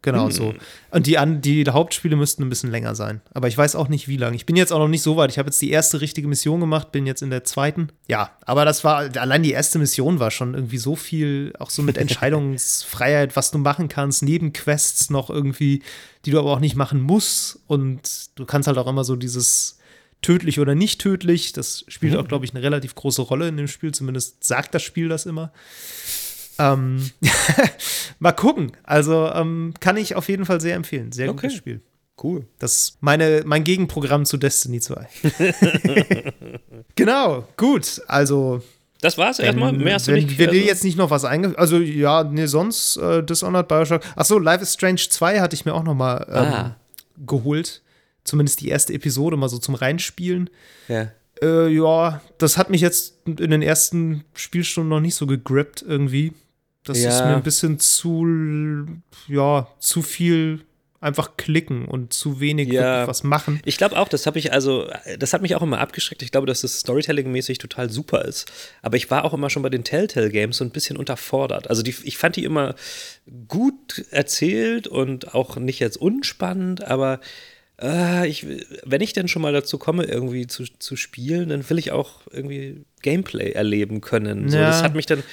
[0.06, 0.32] Genau Hm.
[0.32, 0.54] so.
[0.92, 3.22] Und die, an, die Hauptspiele müssten ein bisschen länger sein.
[3.34, 4.36] Aber ich weiß auch nicht, wie lang.
[4.36, 5.32] Ich bin jetzt auch noch nicht so weit.
[5.32, 7.90] Ich habe jetzt die erste richtige Mission gemacht, bin jetzt in der zweiten.
[8.08, 11.82] Ja, aber das war, allein die erste Mission war schon irgendwie so viel, auch so
[11.82, 11.98] mit
[12.50, 15.82] Entscheidungsfreiheit, was du machen kannst, neben Quests noch irgendwie,
[16.26, 17.60] die du aber auch nicht machen musst.
[17.68, 18.02] Und
[18.36, 19.78] du kannst halt auch immer so dieses
[20.22, 21.54] tödlich oder nicht tödlich.
[21.54, 23.94] Das spielt auch, glaube ich, eine relativ große Rolle in dem Spiel.
[23.94, 25.52] Zumindest sagt das Spiel das immer.
[26.58, 27.12] Ähm,
[28.20, 28.72] mal gucken.
[28.84, 31.12] Also ähm, kann ich auf jeden Fall sehr empfehlen.
[31.12, 31.42] Sehr Okay.
[31.48, 31.82] gutes Spiel.
[32.24, 32.48] Cool.
[32.60, 35.06] Das ist meine, mein Gegenprogramm zu Destiny 2.
[36.96, 38.02] genau, gut.
[38.08, 38.64] Also,
[39.06, 39.72] Das war's erstmal.
[39.72, 40.38] Mehr hast du wenn, nicht.
[40.40, 44.02] wenn dir also- jetzt nicht noch was eingefallen Also, ja, nee, sonst äh, Dishonored, Bioshock.
[44.16, 46.76] Achso, Life is Strange 2 hatte ich mir auch noch mal ähm, Ah.
[47.26, 47.82] geholt.
[48.24, 50.50] Zumindest die erste Episode mal so zum Reinspielen.
[50.88, 51.10] ja.
[51.42, 56.32] Äh, ja, das hat mich jetzt in den ersten Spielstunden noch nicht so gegrippt irgendwie.
[56.86, 57.10] Das Ja.
[57.10, 58.26] ist mir ein bisschen zu,
[59.28, 60.62] ja, zu viel
[61.06, 63.08] einfach klicken und zu wenig Ja.
[63.08, 63.62] was machen.
[63.64, 66.22] Ich glaube auch, das habe ich also, das hat mich auch immer abgeschreckt.
[66.22, 68.52] Ich glaube, dass das Storytelling-mäßig total super ist.
[68.82, 71.70] Aber ich war auch immer schon bei den Telltale-Games so ein bisschen unterfordert.
[71.70, 72.76] Also die, ich fand die immer
[73.48, 77.20] gut erzählt und auch nicht jetzt unspannend, aber
[77.82, 78.46] äh, ich,
[78.84, 82.22] wenn ich denn schon mal dazu komme, irgendwie zu, zu spielen, dann will ich auch
[82.32, 84.50] irgendwie Gameplay erleben können.
[84.50, 84.68] So, Ja.
[84.70, 85.24] Das hat mich dann,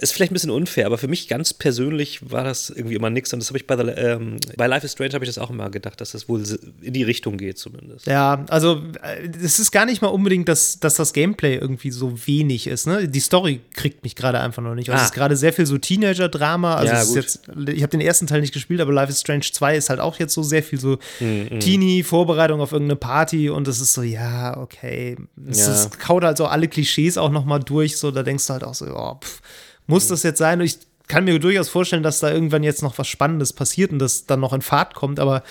[0.00, 3.32] ist vielleicht ein bisschen unfair, aber für mich ganz persönlich war das irgendwie immer nichts.
[3.32, 5.50] Und das habe ich bei, The, ähm, bei Life is Strange habe ich das auch
[5.50, 6.42] immer gedacht, dass das wohl
[6.82, 8.06] in die Richtung geht zumindest.
[8.06, 12.26] Ja, also äh, es ist gar nicht mal unbedingt, dass, dass das Gameplay irgendwie so
[12.26, 12.86] wenig ist.
[12.86, 13.08] Ne?
[13.08, 14.88] Die Story kriegt mich gerade einfach noch nicht.
[14.90, 15.02] Also Ah.
[15.04, 16.76] Es ist gerade sehr viel so Teenager-Drama.
[16.76, 17.14] Also Ja, es ist
[17.46, 17.56] gut.
[17.56, 20.00] jetzt, ich habe den ersten Teil nicht gespielt, aber Life is Strange 2 ist halt
[20.00, 24.02] auch jetzt so sehr viel so Mhm, Teenie-Vorbereitung auf irgendeine Party und es ist so,
[24.02, 25.16] ja, okay.
[25.48, 25.90] Es, Ja.
[25.98, 27.96] kaut halt so alle Klischees auch noch mal durch.
[27.96, 29.40] So, da denkst du halt auch so, ja, pff,
[29.88, 30.10] muss Mhm.
[30.10, 30.60] das jetzt sein?
[30.60, 34.26] Ich kann mir durchaus vorstellen, dass da irgendwann jetzt noch was Spannendes passiert und das
[34.26, 35.42] dann noch in Fahrt kommt, aber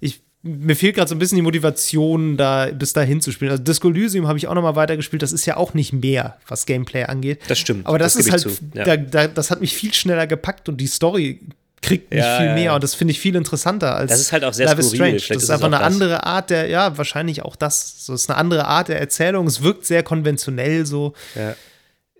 [0.00, 3.50] ich, mir fehlt gerade so ein bisschen die Motivation, da bis dahin zu spielen.
[3.52, 5.22] Also Disco Elysium habe ich auch noch mal weitergespielt.
[5.22, 7.40] Das ist ja auch nicht mehr, was Gameplay angeht.
[7.46, 8.84] Das stimmt, Aber das, das ist halt, ja.
[8.84, 11.40] da, da, das hat mich viel schneller gepackt und die Story
[11.82, 12.74] kriegt mich Ja, viel mehr ja.
[12.76, 15.18] und das finde ich viel interessanter als Das ist halt auch sehr Life skurril.
[15.20, 15.34] Strange.
[15.36, 15.86] Das ist einfach eine das.
[15.86, 18.06] andere Art der, ja, wahrscheinlich auch das.
[18.06, 19.46] So ist eine andere Art der Erzählung.
[19.46, 21.12] Es wirkt sehr konventionell so.
[21.34, 21.54] Ja.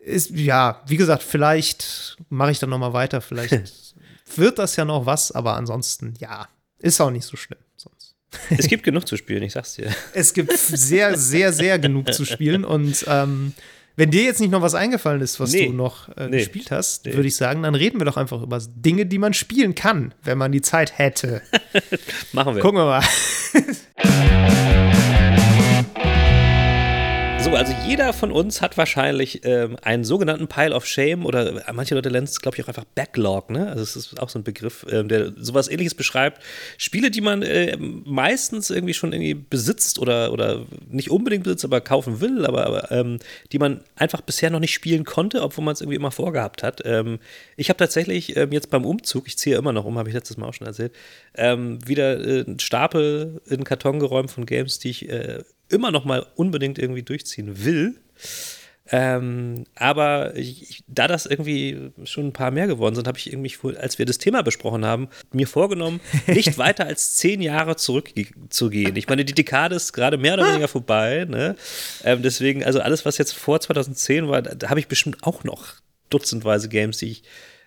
[0.04, 3.20] Ist, ja, wie gesagt, vielleicht mache ich dann noch mal weiter.
[3.20, 3.52] Vielleicht
[4.36, 7.60] wird das ja noch was, aber ansonsten, ja, ist auch nicht so schlimm.
[7.76, 8.14] Sonst.
[8.58, 9.90] Es gibt genug zu spielen, ich sag's dir.
[10.14, 13.52] Es gibt sehr, sehr, sehr genug zu spielen und ähm,
[13.94, 15.66] wenn dir jetzt nicht noch was eingefallen ist, was Nee.
[15.66, 16.38] du noch äh, Nee.
[16.38, 17.12] gespielt hast, Nee.
[17.14, 20.38] würde ich sagen, dann reden wir doch einfach über Dinge, die man spielen kann, wenn
[20.38, 21.42] man die Zeit hätte.
[22.32, 22.62] Machen wir.
[22.62, 23.02] Gucken wir mal.
[27.62, 31.94] Also jeder von uns hat wahrscheinlich ähm, einen sogenannten Pile of Shame oder äh, manche
[31.94, 33.68] Leute nennen es, glaube ich, auch einfach Backlog, ne?
[33.68, 36.42] Also es ist auch so ein Begriff, ähm, der sowas ähnliches beschreibt.
[36.76, 41.80] Spiele, die man äh, meistens irgendwie schon irgendwie besitzt oder, oder nicht unbedingt besitzt, aber
[41.80, 43.20] kaufen will, aber, aber ähm,
[43.52, 46.82] die man einfach bisher noch nicht spielen konnte, obwohl man es irgendwie immer vorgehabt hat.
[46.84, 47.20] Ähm,
[47.56, 50.36] ich habe tatsächlich ähm, jetzt beim Umzug, ich ziehe immer noch um, habe ich letztes
[50.36, 50.96] Mal auch schon erzählt,
[51.36, 55.90] ähm, wieder äh, einen Stapel in den Karton geräumt von Games, die ich äh, immer
[55.90, 57.96] noch mal unbedingt irgendwie durchziehen will.
[58.90, 63.56] Ähm, aber ich, da das irgendwie schon ein paar mehr geworden sind, habe ich irgendwie,
[63.78, 68.96] als wir das Thema besprochen haben, mir vorgenommen, nicht weiter als zehn Jahre zurückzugehen.
[68.96, 71.26] Ich meine, die Dekade ist gerade mehr oder weniger vorbei.
[71.28, 71.56] Ne?
[72.04, 75.42] Ähm, deswegen, also alles, was jetzt vor 2010 war, da, da habe ich bestimmt auch
[75.44, 75.76] noch
[76.10, 77.22] dutzendweise Games, die ich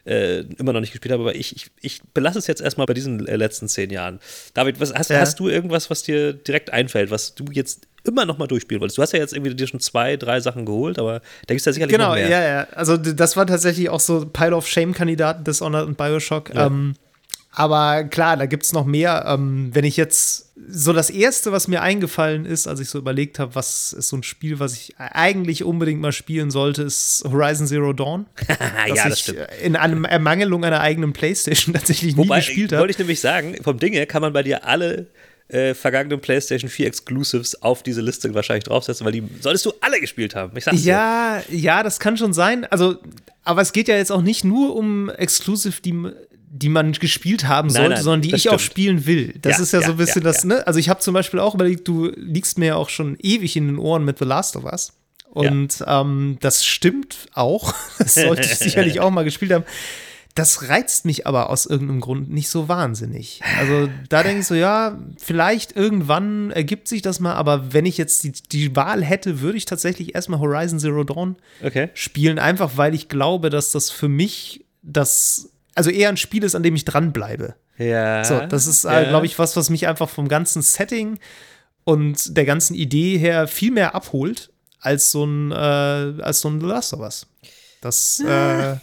[0.06, 2.94] äh, immer noch nicht gespielt habe, aber ich, ich, ich belasse es jetzt erstmal bei
[2.94, 4.20] diesen äh, letzten zehn Jahren.
[4.54, 5.20] David, was, hast, Ja.
[5.20, 8.98] hast du irgendwas, was dir direkt einfällt, was du jetzt immer noch mal durchspielen wolltest?
[9.00, 11.66] Du hast ja jetzt irgendwie dir schon zwei, drei Sachen geholt, aber da gibt es
[11.66, 12.30] ja sicherlich Genau, noch mehr.
[12.30, 12.68] ja, ja.
[12.74, 16.54] Also das war tatsächlich auch so Pile of Shame-Kandidaten, Dishonored und Bioshock.
[16.54, 16.68] Ja.
[16.68, 16.94] Ähm,
[17.56, 19.26] aber klar, da gibt es noch mehr.
[19.28, 23.40] Ähm, wenn ich jetzt so das erste, was mir eingefallen ist, als ich so überlegt
[23.40, 27.66] habe, was ist so ein Spiel, was ich eigentlich unbedingt mal spielen sollte, ist Horizon
[27.68, 28.26] Zero Dawn.
[28.88, 29.40] Das ja, das stimmt.
[29.64, 32.82] in einem Ermangelung einer eigenen Playstation tatsächlich Wobei, nie gespielt habe.
[32.82, 35.08] wollte ich nämlich sagen, vom Ding her kann man bei dir alle
[35.48, 40.00] äh, vergangenen PlayStation 4 Exclusives auf diese Liste wahrscheinlich draufsetzen, weil die solltest du alle
[40.00, 40.56] gespielt haben.
[40.58, 40.90] Ich sag's dir.
[40.90, 42.66] Ja, ja, das kann schon sein.
[42.66, 42.98] Also,
[43.44, 45.94] aber es geht ja jetzt auch nicht nur um Exclusive, die,
[46.58, 48.62] die man gespielt haben Nein, sollte, nein, sondern die ich auch stimmt.
[48.62, 49.34] spielen will.
[49.42, 50.48] Das Ja, ist ja, so ja, ein bisschen ja, das, ja.
[50.50, 50.68] ne?
[50.68, 53.68] Also ich habe zum Beispiel auch überlegt, du liegst mir ja auch schon ewig in
[53.68, 54.94] den Ohren mit The Last of Us.
[55.30, 57.74] Und ähm, das stimmt auch.
[57.98, 59.66] Das sollte ich sicherlich auch mal gespielt haben.
[60.34, 63.42] das reizt mich aber aus irgendeinem Grund nicht so wahnsinnig.
[63.60, 67.98] Also da denke ich so, ja, vielleicht irgendwann ergibt sich das mal, aber wenn ich
[67.98, 71.90] jetzt die, die Wahl hätte, würde ich tatsächlich erstmal Horizon Zero Dawn Okay.
[71.94, 76.56] spielen, einfach weil ich glaube, dass das für mich das, also eher ein Spiel ist,
[76.56, 77.56] an dem ich dranbleibe.
[77.78, 78.24] Ja.
[78.24, 79.02] So, das ist, ja.
[79.02, 81.20] äh, glaube ich, was, was mich einfach vom ganzen Setting
[81.84, 86.60] und der ganzen Idee her viel mehr abholt als so ein, äh, als so ein
[86.62, 87.28] Last of Us.
[87.86, 88.78] Das, äh,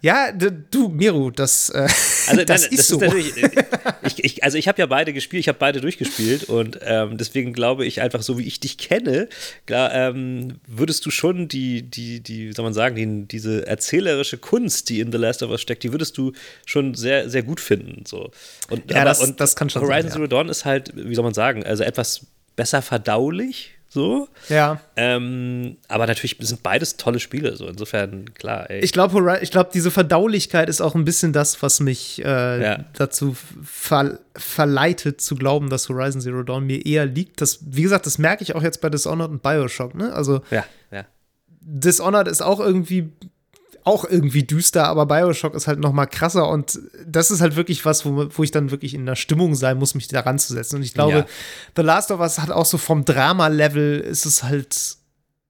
[0.00, 1.86] ja, du, Miru, das, äh,
[2.26, 2.98] Also, das nein, ist so.
[2.98, 3.50] natürlich, äh,
[4.06, 7.52] ich, ich, also ich habe ja beide gespielt, ich habe beide durchgespielt und ähm, deswegen
[7.52, 9.28] glaube ich einfach, so wie ich dich kenne,
[9.66, 14.38] klar, ähm, würdest du schon die, die, die, wie soll man sagen, die, diese erzählerische
[14.38, 16.32] Kunst, die in The Last of Us steckt, die würdest du
[16.64, 18.06] schon sehr, sehr gut finden.
[18.06, 18.30] So.
[18.70, 20.14] Und, Ja, das- das kann schon Horizon sein, ja.
[20.14, 22.22] Zero Dawn ist halt, wie soll man sagen, also etwas
[22.56, 24.28] besser verdaulich, so.
[24.50, 24.80] ja.
[24.96, 28.80] Ähm, aber natürlich sind beides tolle Spiele, so insofern, klar, ey.
[28.80, 32.84] Ich glaube, ich glaub, diese Verdaulichkeit ist auch ein bisschen das, was mich äh, Ja.
[32.92, 37.40] dazu ver verleitet zu glauben, dass Horizon Zero Dawn mir eher liegt.
[37.40, 39.94] Das, wie gesagt, das merke ich auch jetzt bei Dishonored und Bioshock.
[39.94, 40.12] Ne?
[40.12, 41.04] Also ja, ja.
[41.60, 43.12] Dishonored ist auch irgendwie
[43.84, 47.84] auch irgendwie düster, aber Bioshock ist halt noch mal krasser und das ist halt wirklich
[47.84, 50.76] was, wo, wo ich dann wirklich in der Stimmung sein muss, mich daran zu setzen.
[50.76, 51.26] Und ich glaube, Ja.
[51.76, 54.96] The Last of Us hat auch so vom Drama-Level ist es halt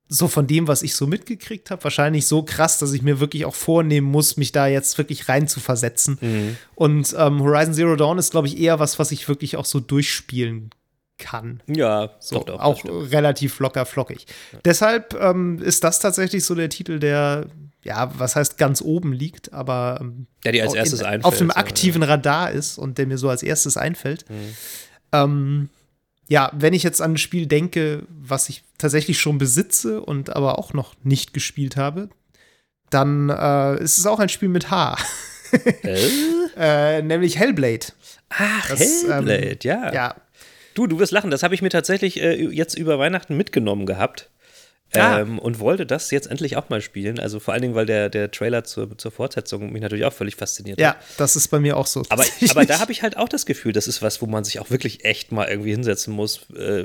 [0.09, 3.47] so von dem, was ich so mitgekriegt habe, wahrscheinlich so krass, dass ich mir wirklich
[3.47, 6.19] auch vornehmen muss, mich da jetzt wirklich rein zu versetzen.
[6.21, 6.57] Mhm.
[6.75, 9.81] Und ähm, Horizon Zero Dawn ist, glaube ich, eher was, was ich wirklich auch so
[9.81, 10.71] durchspielen
[11.19, 11.63] kann.
[11.67, 14.27] Ja, So, doch, doch, auch relativ locker flockig.
[14.65, 17.47] Deshalb ähm, ist das tatsächlich so der Titel, der,
[17.85, 21.25] ja, was heißt ganz oben liegt, aber ähm, Der dir als erstes in, einfällt.
[21.25, 24.25] auf dem aktiven Radar ist und der mir so als erstes einfällt.
[24.29, 24.57] Mhm.
[25.13, 25.69] Ähm,
[26.29, 30.59] ja, wenn ich jetzt an ein Spiel denke, was ich tatsächlich schon besitze und aber
[30.59, 32.09] auch noch nicht gespielt habe,
[32.91, 34.97] dann äh, ist es auch ein Spiel mit H,
[35.85, 36.09] Äh?
[36.57, 37.87] äh, nämlich Hellblade.
[38.31, 39.93] Ach, Das, Hellblade, ähm, ja.
[39.93, 40.15] Ja,
[40.75, 41.31] Du, du wirst lachen.
[41.31, 44.31] Das habe ich mir tatsächlich äh, jetzt über Weihnachten mitgenommen gehabt.
[44.93, 45.21] Ah.
[45.21, 47.19] Ähm, und wollte das jetzt endlich auch mal spielen.
[47.19, 50.37] Also vor allen Dingen, weil der, der Trailer zur, zur Fortsetzung mich natürlich auch völlig
[50.37, 50.99] fasziniert ja, hat.
[51.17, 52.05] das ist bei mir auch so.
[52.11, 54.61] Aber, aber da habe ich halt auch das Gefühl, das ist was, wo man sich
[54.61, 56.85] auch wirklich echt mal irgendwie hinsetzen muss äh,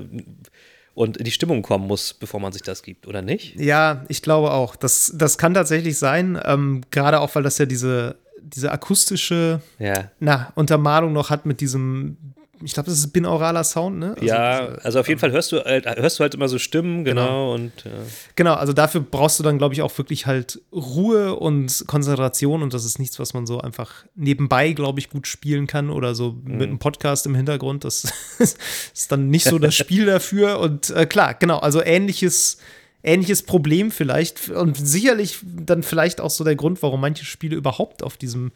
[0.96, 3.56] und in die Stimmung kommen muss, bevor man sich das gibt, oder nicht?
[3.60, 4.76] Ja, ich glaube auch.
[4.76, 10.10] Das, das kann tatsächlich sein, ähm, gerade auch, weil das ja diese, diese akustische Ja.
[10.20, 12.18] na, Untermalung noch hat mit diesem,
[12.64, 14.14] ich glaube, das ist binauraler Sound, ne?
[14.16, 16.58] Also ja, diese- also auf jeden Fall hörst du, halt- hörst du halt immer so
[16.60, 17.54] Stimmen, genau, Genau.
[17.54, 17.90] und äh,
[18.36, 22.74] Genau, also dafür brauchst du dann, glaube ich, auch wirklich halt Ruhe und Konzentration und
[22.74, 26.32] das ist nichts, was man so einfach nebenbei, glaube ich, gut spielen kann oder so
[26.34, 26.58] Mhm.
[26.58, 27.84] mit einem Podcast im Hintergrund.
[27.86, 28.04] Das
[28.40, 32.58] ist dann nicht so das Spiel dafür und äh, klar, genau, also ähnliches.
[33.02, 38.04] Ähnliches Problem vielleicht und sicherlich dann vielleicht auch so der Grund, warum manche Spiele überhaupt
[38.04, 38.52] auf diesem,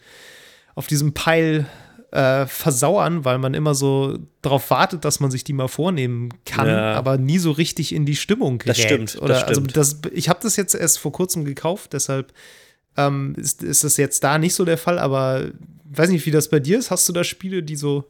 [0.76, 1.66] auf diesem Peil
[2.14, 6.68] äh, versauern, weil man immer so darauf wartet, dass man sich die mal vornehmen kann,
[6.68, 6.94] Ja.
[6.94, 8.78] aber nie so richtig in die Stimmung gerät.
[8.78, 9.50] Das stimmt, das Oder stimmt.
[9.50, 12.32] also das, ich habe das jetzt erst vor kurzem gekauft, deshalb
[12.98, 15.50] ähm, ist, ist das jetzt da nicht so der Fall, aber
[15.86, 16.92] weiß nicht, wie das bei dir ist.
[16.92, 18.04] Hast du da Spiele, die so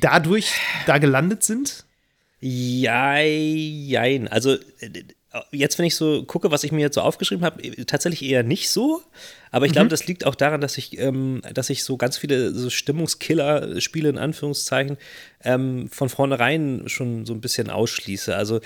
[0.00, 0.52] dadurch
[0.86, 1.84] da gelandet sind?
[2.40, 3.26] Jein,
[3.86, 4.28] jein.
[4.28, 4.90] Also äh,
[5.50, 8.42] jetzt, wenn ich so gucke, was ich mir jetzt so aufgeschrieben habe, äh, tatsächlich eher
[8.42, 9.02] nicht so.
[9.50, 9.74] Aber ich Mhm.
[9.74, 14.08] glaube, das liegt auch daran, dass ich, ähm, dass ich so ganz viele so Stimmungskiller-Spiele
[14.08, 14.96] in Anführungszeichen
[15.42, 18.36] ähm, von vornherein schon so ein bisschen ausschließe.
[18.36, 18.60] Also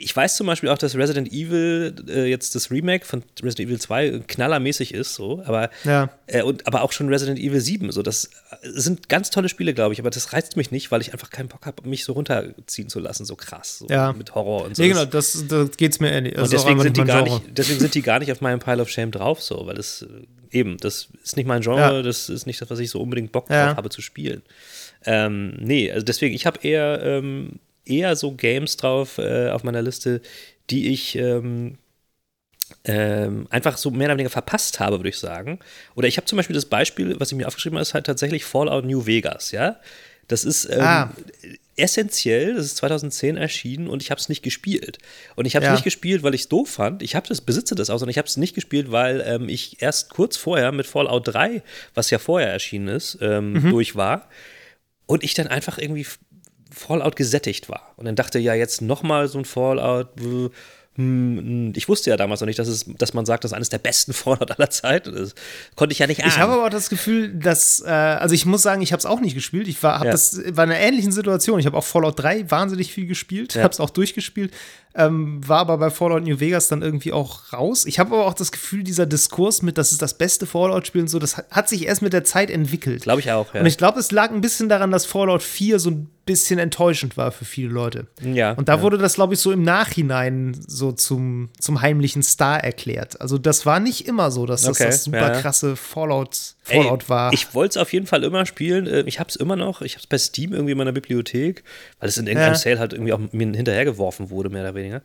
[0.00, 3.80] ich weiß zum Beispiel auch, dass Resident Evil äh, jetzt das Remake von Resident Evil
[3.80, 6.10] 2 knallermäßig ist, so, aber, Ja.
[6.28, 7.90] äh, und, aber auch schon Resident Evil 7.
[7.90, 8.30] So, das äh,
[8.62, 11.48] sind ganz tolle Spiele, glaube ich, aber das reizt mich nicht, weil ich einfach keinen
[11.48, 14.12] Bock habe, mich so runterziehen zu lassen, so krass, so Ja.
[14.12, 14.82] mit Horror und so.
[14.82, 16.34] Nee, Das- genau, das, das geht's mir ähnlich.
[16.36, 17.40] und Das auch deswegen sind, die gar Genre.
[17.40, 20.02] nicht, deswegen sind die gar nicht auf meinem Pile of Shame drauf, so, weil es
[20.02, 22.02] äh, eben, das ist nicht mein Genre, Ja.
[22.02, 24.42] das ist nicht das, was ich so unbedingt Bock drauf habe zu spielen.
[25.04, 29.82] Ähm, nee, also deswegen, ich habe eher, ähm, eher so Games drauf äh, auf meiner
[29.82, 30.20] Liste,
[30.70, 31.78] die ich ähm,
[32.84, 35.58] ähm, einfach so mehr oder weniger verpasst habe, würde ich sagen.
[35.94, 38.44] Oder ich habe zum Beispiel das Beispiel, was ich mir aufgeschrieben habe, ist halt tatsächlich
[38.44, 39.80] Fallout New Vegas, ja.
[40.28, 41.10] Das ist ähm, Ah.
[41.76, 44.98] essentiell, das ist 2010 erschienen und ich habe es nicht gespielt.
[45.36, 45.72] Und ich habe es Ja.
[45.72, 47.02] nicht gespielt, weil ich es doof fand.
[47.02, 50.10] Ich das, besitze das auch, sondern ich habe es nicht gespielt, weil ähm, ich erst
[50.10, 51.62] kurz vorher mit Fallout 3,
[51.94, 54.28] was ja vorher erschienen ist, ähm, durch war.
[55.06, 56.06] Und ich dann einfach irgendwie
[56.70, 57.92] Fallout gesättigt war.
[57.96, 60.08] Und dann dachte, ja, jetzt noch mal so ein Fallout,
[60.98, 63.68] hm, ich wusste ja damals noch nicht, dass, es, dass man sagt, das ist eines
[63.68, 65.14] der besten Fallout aller Zeiten.
[65.14, 65.34] Das
[65.76, 66.32] konnte ich ja nicht ahnen.
[66.32, 69.06] Ich habe aber auch das Gefühl, dass, äh, also ich muss sagen, ich habe es
[69.06, 69.68] auch nicht gespielt.
[69.68, 70.10] Ich war, hab ja.
[70.10, 71.60] das, war in einer ähnlichen Situation.
[71.60, 73.62] Ich habe auch Fallout 3 wahnsinnig viel gespielt, ja.
[73.62, 74.52] habe es auch durchgespielt,
[74.94, 77.84] ähm, war aber bei Fallout New Vegas dann irgendwie auch raus.
[77.86, 81.08] Ich habe aber auch das Gefühl, dieser Diskurs mit, das ist das beste Fallout-Spiel und
[81.08, 83.02] so, das hat, sich erst mit der Zeit entwickelt.
[83.02, 83.60] Glaube ich auch, ja.
[83.60, 87.16] Und ich glaube, es lag ein bisschen daran, dass Fallout 4 so ein bisschen enttäuschend
[87.16, 88.06] war für viele Leute.
[88.22, 88.52] Ja.
[88.52, 88.82] Und da ja.
[88.82, 93.20] wurde das, glaube ich, so im Nachhinein so zum, zum heimlichen Star erklärt.
[93.20, 94.86] Also das war nicht immer so, dass das okay.
[94.86, 95.40] das super ja.
[95.40, 97.32] krasse Fallout, Fallout Ey, war.
[97.32, 98.86] Ich wollte es auf jeden Fall immer spielen.
[98.86, 99.82] Äh, ich habe es immer noch.
[99.82, 101.64] Ich habe es bei Steam irgendwie in meiner Bibliothek,
[102.00, 102.58] weil es in irgendeinem ja.
[102.58, 105.02] Sale halt irgendwie auch mir hinterhergeworfen wurde, mehr oder weniger.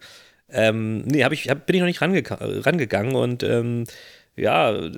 [0.49, 2.23] Ähm, nee, hab ich, hab, bin ich noch nicht range
[2.65, 3.85] rangegangen und ähm,
[4.35, 4.89] ja,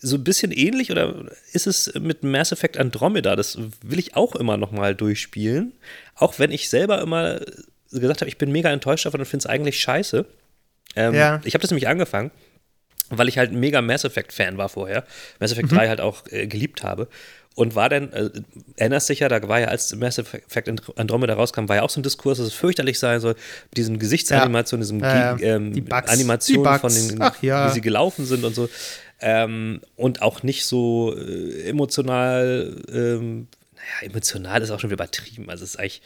[0.00, 3.34] so ein bisschen ähnlich oder ist es mit Mass Effect Andromeda?
[3.34, 5.72] Das will ich auch immer noch mal durchspielen.
[6.14, 7.40] Auch wenn ich selber immer
[7.90, 10.26] gesagt habe, ich bin mega enttäuscht davon und finde es eigentlich scheiße.
[10.96, 11.40] Ähm, ja.
[11.44, 12.30] Ich habe das nämlich angefangen,
[13.10, 15.04] weil ich halt ein mega Mass Effect-Fan war vorher.
[15.40, 15.76] Mass Effect mhm.
[15.76, 17.08] 3 halt auch äh, geliebt habe.
[17.54, 18.30] Und war dann, äh,
[18.76, 21.98] erinnerst dich ja, da war ja, als Mass Effect Andromeda rauskam, war ja auch so
[21.98, 25.34] ein Diskurs, dass es fürchterlich sein soll, mit diesen Gesichtsanimationen, ja.
[25.34, 26.08] diesem äh, ähm, die Bugs.
[26.08, 27.68] Animationen die von den, Ach, ja.
[27.68, 28.68] wie sie gelaufen sind und so.
[29.20, 35.48] Ähm, und auch nicht so äh, emotional ähm, naja, emotional ist auch schon wieder übertrieben.
[35.48, 36.02] Also es ist eigentlich.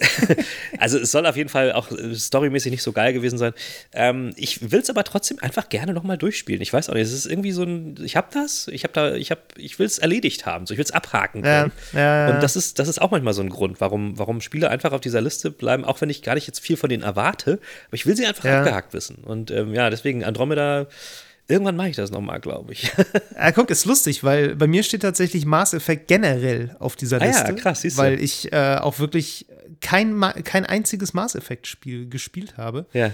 [0.78, 3.52] also es soll auf jeden Fall auch äh, storymäßig nicht so geil gewesen sein.
[3.92, 6.62] Ähm, ich will es aber trotzdem einfach gerne nochmal durchspielen.
[6.62, 7.96] Ich weiß auch nicht, es ist irgendwie so ein.
[8.02, 10.66] Ich habe das, ich habe da, ich habe, ich will es erledigt haben.
[10.66, 11.72] So, ich will es abhaken können.
[11.92, 12.34] Ja, ja, ja.
[12.34, 15.00] Und das ist, das ist auch manchmal so ein Grund, warum, warum Spiele einfach auf
[15.00, 18.06] dieser Liste bleiben, auch wenn ich gar nicht jetzt viel von denen erwarte, aber ich
[18.06, 19.16] will sie einfach abgehakt wissen.
[19.16, 20.86] Und ähm, ja, deswegen Andromeda
[21.46, 22.90] Irgendwann mache ich das nochmal, glaube ich.
[23.36, 27.44] ja, guck, ist lustig, weil bei mir steht tatsächlich Mass Effect generell auf dieser Liste.
[27.44, 28.02] Ah ja, krass, siehst du.
[28.02, 29.46] Weil ich äh, auch wirklich
[29.80, 32.86] kein, kein einziges Mass Effect-Spiel gespielt habe.
[32.94, 33.10] Ja.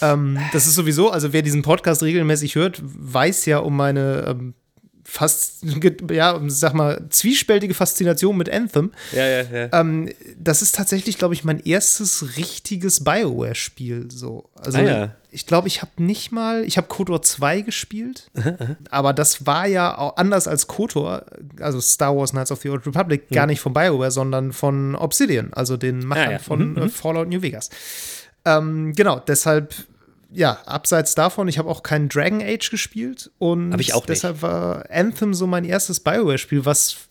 [0.00, 4.54] Ähm, das ist sowieso, also wer diesen Podcast regelmäßig hört, weiß ja um meine ähm,
[5.08, 5.64] fast,
[6.10, 8.92] ja, sag mal, zwiespältige Faszination mit Anthem.
[9.12, 9.80] Ja, ja, ja.
[9.80, 14.10] Ähm, das ist tatsächlich, glaube ich, mein erstes richtiges Bioware-Spiel.
[14.10, 14.50] So.
[14.54, 15.16] Also, ah, ja.
[15.30, 18.30] Ich glaube, ich habe nicht mal, ich habe KOTOR 2 gespielt,
[18.90, 21.26] aber das war ja auch anders als KOTOR,
[21.60, 23.34] also Star Wars Knights of the Old Republic, mhm.
[23.34, 26.38] gar nicht von Bioware, sondern von Obsidian, also den Machern ah, ja.
[26.38, 26.90] von mhm, mhm.
[26.90, 27.70] Fallout New Vegas.
[28.44, 29.74] Ähm, genau, deshalb
[30.30, 33.74] ja, abseits davon, ich habe auch keinen Dragon Age gespielt und
[34.08, 37.07] deshalb war Anthem so mein erstes Bioware-Spiel, was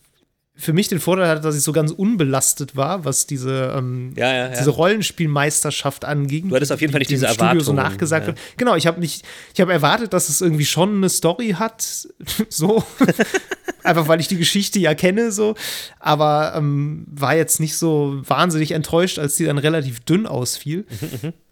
[0.60, 4.32] für mich den Vorteil hatte, dass ich so ganz unbelastet war, was diese, ähm, ja,
[4.32, 4.58] ja, ja.
[4.58, 6.48] diese Rollenspielmeisterschaft anging.
[6.48, 7.60] Du hattest auf jeden Fall nicht diese Erwartung.
[7.60, 8.38] so nachgesagt wird.
[8.56, 12.08] Genau, ich habe nicht, ich habe erwartet, dass es irgendwie schon eine Story hat,
[12.48, 12.82] so.
[13.84, 15.54] Einfach weil ich die Geschichte ja kenne, so.
[16.00, 20.86] Aber ähm, war jetzt nicht so wahnsinnig enttäuscht, als die dann relativ dünn ausfiel.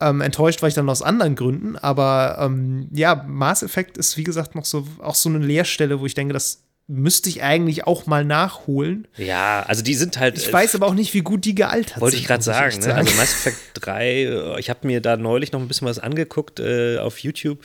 [0.00, 1.76] ähm, enttäuscht war ich dann aus anderen Gründen.
[1.76, 6.06] Aber ähm, ja, Mass Effect ist, wie gesagt, noch so auch so eine Leerstelle, wo
[6.06, 9.08] ich denke, das müsste ich eigentlich auch mal nachholen.
[9.16, 10.36] Ja, also die sind halt.
[10.36, 12.00] Ich weiß aber auch nicht, wie gut die gealtert sind.
[12.00, 12.94] Wollte ich gerade sagen, ne?
[12.94, 16.60] Also Mass Effect 3, äh, ich habe mir da neulich noch ein bisschen was angeguckt
[16.60, 17.58] äh, auf YouTube.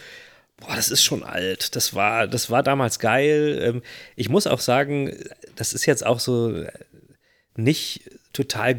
[0.58, 1.76] Boah, das ist schon alt.
[1.76, 3.60] Das war, das war damals geil.
[3.64, 3.82] Ähm,
[4.16, 5.16] ich muss auch sagen,
[5.56, 6.64] das ist jetzt auch so
[7.56, 8.78] nicht total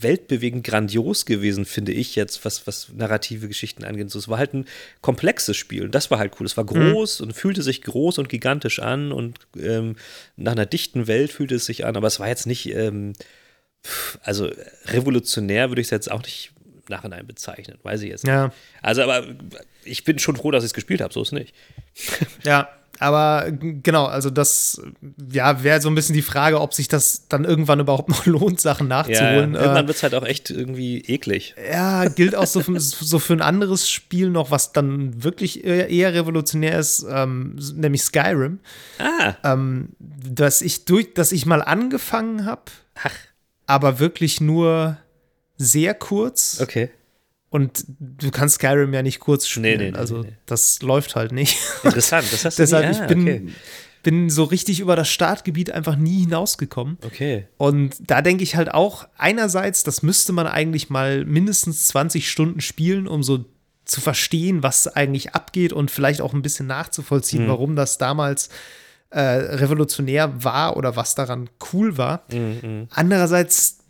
[0.00, 4.10] weltbewegend grandios gewesen, finde ich jetzt, was, was narrative Geschichten angeht.
[4.10, 4.66] So, es war halt ein
[5.00, 6.46] komplexes Spiel und das war halt cool.
[6.46, 6.92] Es war mhm.
[6.92, 7.26] groß mhm.
[7.26, 9.96] und fühlte sich groß und gigantisch an und ähm,
[10.36, 13.14] nach einer dichten Welt fühlte es sich an, aber es war jetzt nicht, ähm,
[14.22, 14.48] also
[14.86, 16.52] revolutionär würde ich es jetzt auch nicht
[16.88, 18.32] Nachhinein bezeichnen, weiß ich jetzt nicht.
[18.32, 18.52] Ja.
[18.82, 19.26] Also, aber
[19.84, 21.54] ich bin schon froh, dass ich es gespielt habe, so ist nicht.
[22.44, 22.68] Ja,
[23.02, 24.80] aber genau, also das
[25.30, 28.60] ja, wäre so ein bisschen die Frage, ob sich das dann irgendwann überhaupt noch lohnt,
[28.60, 29.54] Sachen nachzuholen.
[29.54, 31.56] Ja, irgendwann wird es halt auch echt irgendwie eklig.
[31.70, 36.14] Ja, gilt auch so für, so für ein anderes Spiel noch, was dann wirklich eher
[36.14, 38.60] revolutionär ist, ähm, nämlich Skyrim.
[38.98, 39.34] Ah.
[39.42, 42.62] Ähm, dass ich durch, dass ich mal angefangen habe,
[43.66, 44.96] aber wirklich nur
[45.56, 46.60] sehr kurz.
[46.60, 46.90] Okay.
[47.52, 49.62] Und du kannst Skyrim ja nicht kurz spielen.
[49.62, 51.58] Nee, nee, nee, also das läuft halt nicht.
[51.84, 52.96] Interessant, das hast du Deshalb, nie.
[52.96, 53.46] Ah, ich bin, okay.
[54.02, 56.96] bin so richtig über das Startgebiet einfach nie hinausgekommen.
[57.04, 57.46] Okay.
[57.58, 62.62] Und da denke ich halt auch, einerseits, das müsste man eigentlich mal mindestens 20 Stunden
[62.62, 63.44] spielen, um so
[63.84, 67.48] zu verstehen, was eigentlich abgeht und vielleicht auch ein bisschen nachzuvollziehen, mhm.
[67.48, 68.48] warum das damals
[69.10, 72.24] äh, revolutionär war oder was daran cool war.
[72.32, 72.60] Mhm.
[72.62, 72.88] mhm.
[72.88, 73.81] Andererseits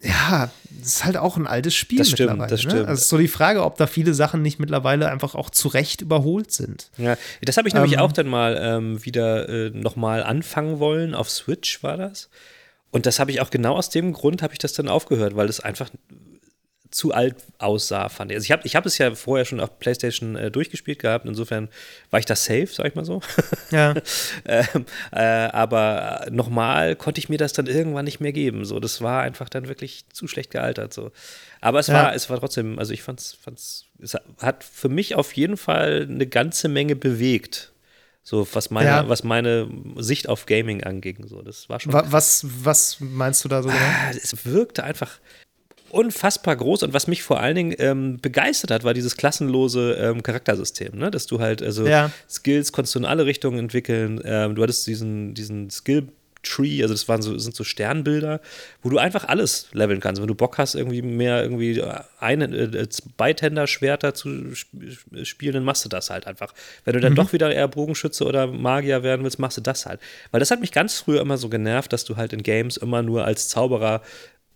[0.00, 2.50] ja, das ist halt auch ein altes Spiel das stimmt, mittlerweile.
[2.50, 2.70] Das ne?
[2.70, 2.88] stimmt.
[2.88, 6.02] Also ist so die Frage, ob da viele Sachen nicht mittlerweile einfach auch zu Recht
[6.02, 6.90] überholt sind.
[6.98, 11.14] Ja, das habe ich nämlich ähm, auch dann mal ähm, wieder äh, nochmal anfangen wollen.
[11.14, 12.28] Auf Switch war das.
[12.90, 15.48] Und das habe ich auch genau aus dem Grund, habe ich das dann aufgehört, weil
[15.48, 15.90] es einfach
[16.90, 18.36] zu alt aussah, fand ich.
[18.36, 21.68] Also ich habe ich hab es ja vorher schon auf PlayStation äh, durchgespielt gehabt, insofern
[22.10, 23.20] war ich da safe, sag ich mal so.
[23.70, 23.94] Ja.
[24.46, 28.64] ähm, äh, aber nochmal konnte ich mir das dann irgendwann nicht mehr geben.
[28.64, 30.94] So, das war einfach dann wirklich zu schlecht gealtert.
[30.94, 31.12] So.
[31.60, 31.94] Aber es Ja.
[31.94, 36.06] war, es war trotzdem, also ich fand's, fand's, es hat für mich auf jeden Fall
[36.08, 37.72] eine ganze Menge bewegt.
[38.22, 39.08] So, was meine, Ja.
[39.08, 41.26] was meine Sicht auf Gaming anging.
[41.26, 43.80] So, das war schon Wa- Was, was meinst du da so genau?
[43.80, 45.18] Ah, es wirkte einfach
[45.90, 50.22] unfassbar groß und was mich vor allen Dingen ähm, begeistert hat, war dieses klassenlose ähm,
[50.22, 51.10] Charaktersystem, ne?
[51.10, 52.10] dass du halt, also Ja.
[52.28, 56.08] Skills konntest du in alle Richtungen entwickeln, ähm, du hattest diesen, diesen Skill
[56.44, 58.40] Tree, also das waren so, sind so Sternbilder,
[58.82, 60.20] wo du einfach alles leveln kannst.
[60.22, 61.82] Wenn du Bock hast, irgendwie mehr irgendwie
[62.20, 62.86] ein, äh,
[63.16, 66.54] Beitender-Schwerter zu sp- spielen, dann machst du das halt einfach.
[66.84, 70.00] Wenn du dann doch wieder eher Bogenschütze oder Magier werden willst, machst du das halt.
[70.30, 73.02] Weil das hat mich ganz früher immer so genervt, dass du halt in Games immer
[73.02, 74.00] nur als Zauberer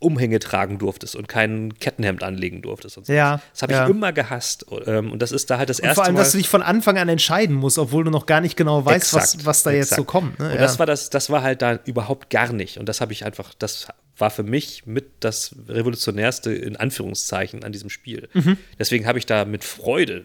[0.02, 3.12] Umhänge tragen durftest und kein Kettenhemd anlegen durftest und so.
[3.12, 3.86] Ja, Das habe ich ja.
[3.86, 4.66] immer gehasst.
[4.86, 6.20] Ähm, Und das ist da halt das erste vor allem, Mal.
[6.20, 9.14] dass du dich von Anfang an entscheiden musst, obwohl du noch gar nicht genau weißt,
[9.14, 9.98] was, Exakt, was da jetzt exakt.
[9.98, 10.38] so kommt.
[10.38, 10.46] Ne?
[10.46, 10.60] Und ja.
[10.60, 12.78] das war das, das war halt da überhaupt gar nicht.
[12.78, 13.88] Und das habe ich einfach, das
[14.18, 18.28] war für mich mit das revolutionärste in Anführungszeichen an diesem Spiel.
[18.34, 18.56] Mhm.
[18.78, 20.24] Deswegen habe ich da mit Freude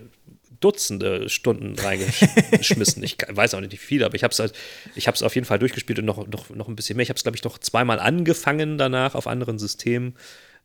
[0.59, 3.03] Dutzende Stunden reingeschmissen.
[3.03, 4.53] ich weiß auch nicht wie viel, aber ich habe es halt,
[4.95, 7.03] ich habe es auf jeden Fall durchgespielt und noch, noch, noch ein bisschen mehr.
[7.03, 10.15] Ich habe es, glaube ich, noch zweimal angefangen danach auf anderen Systemen.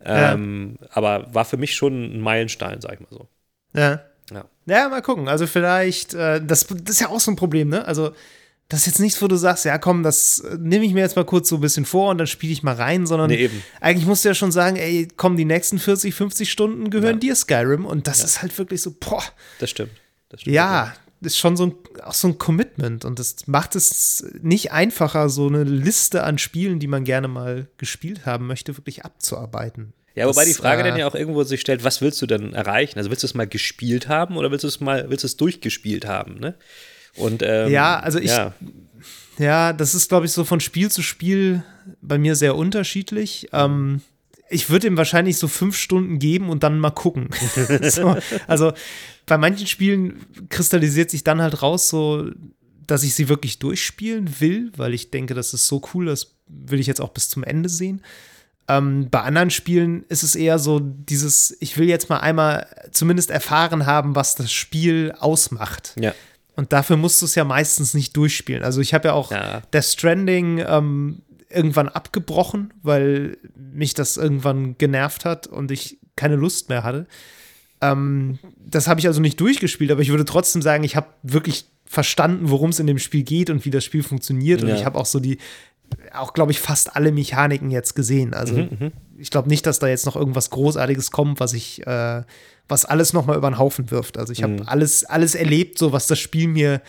[0.05, 0.33] Ja.
[0.33, 3.29] Ähm, Aber war für mich schon ein Meilenstein, sag ich mal so.
[3.75, 4.03] ja.
[4.33, 4.45] Ja.
[4.67, 5.29] Ja, mal gucken.
[5.29, 7.85] Also vielleicht, äh, das, das ist ja auch so ein Problem, ne?
[7.85, 8.15] Also,
[8.73, 11.15] das ist jetzt nichts, wo du sagst, ja komm, das äh, nehme ich mir jetzt
[11.15, 13.51] mal kurz so ein bisschen vor und dann spiele ich mal rein, sondern Nee,
[13.81, 17.21] eigentlich musst du ja schon sagen, ey, komm, die nächsten 40, 50 Stunden gehören Ja.
[17.21, 19.23] dir Skyrim und das ist halt wirklich so, boah,
[19.59, 19.93] Das stimmt.
[20.31, 24.25] Das stimmt ja, ist schon so ein, auch so ein Commitment und das macht es
[24.41, 29.05] nicht einfacher, so eine Liste an Spielen, die man gerne mal gespielt haben möchte, wirklich
[29.05, 29.93] abzuarbeiten.
[30.15, 32.27] Ja, wobei Das, die Frage äh, dann ja auch irgendwo sich stellt, was willst du
[32.27, 32.99] denn erreichen?
[32.99, 35.37] Also willst du es mal gespielt haben oder willst du es mal, willst du es
[35.37, 36.55] durchgespielt haben, ne?
[37.17, 38.55] Und ähm, Ja, also ich- ja,
[39.39, 41.63] Ja, das ist, glaube ich, so von Spiel zu Spiel
[42.01, 43.49] bei mir sehr unterschiedlich.
[43.53, 44.03] Ähm,
[44.51, 47.31] ich würde ihm wahrscheinlich so fünf Stunden geben und dann mal gucken.
[47.83, 48.73] so, also
[49.27, 52.31] bei manchen Spielen kristallisiert sich dann halt raus, so
[52.87, 56.79] dass ich sie wirklich durchspielen will, weil ich denke, das ist so cool, das will
[56.81, 58.03] ich jetzt auch bis zum Ende sehen.
[58.69, 63.31] Ähm, bei anderen Spielen ist es eher so dieses, ich will jetzt mal einmal zumindest
[63.31, 65.95] erfahren haben, was das Spiel ausmacht.
[65.99, 66.13] ja.
[66.63, 68.63] Und dafür musst du es ja meistens nicht durchspielen.
[68.63, 69.63] Also ich habe ja auch Ja.
[69.73, 76.69] Death Stranding ähm, irgendwann abgebrochen, weil mich das irgendwann genervt hat und ich keine Lust
[76.69, 77.07] mehr hatte.
[77.81, 81.65] Ähm, das habe ich also nicht durchgespielt, aber ich würde trotzdem sagen, ich habe wirklich
[81.85, 84.63] verstanden, worum es in dem Spiel geht und wie das Spiel funktioniert.
[84.63, 84.77] Und Ja.
[84.77, 85.39] ich habe auch so die,
[86.15, 88.35] auch glaube ich, fast alle Mechaniken jetzt gesehen.
[88.35, 92.23] Also Mhm, ich glaube nicht, dass da jetzt noch irgendwas Großartiges kommt, was ich, äh,
[92.73, 94.19] was alles noch mal über den Haufen wirft.
[94.19, 94.63] Also ich habe Mhm.
[94.67, 96.81] alles, alles erlebt, so was das Spiel mir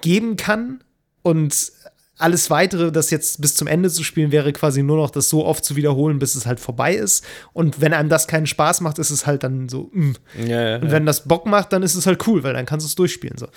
[0.00, 0.84] geben kann
[1.22, 1.72] und
[2.16, 5.44] alles weitere, das jetzt bis zum Ende zu spielen, wäre quasi nur noch das so
[5.44, 7.24] oft zu wiederholen, bis es halt vorbei ist.
[7.52, 10.12] Und wenn einem das keinen Spaß macht, ist es halt dann so, mm.
[10.46, 12.86] Ja, ja, Und wenn das Bock macht, dann ist es halt cool, weil dann kannst
[12.86, 13.36] du es durchspielen.
[13.36, 13.48] So.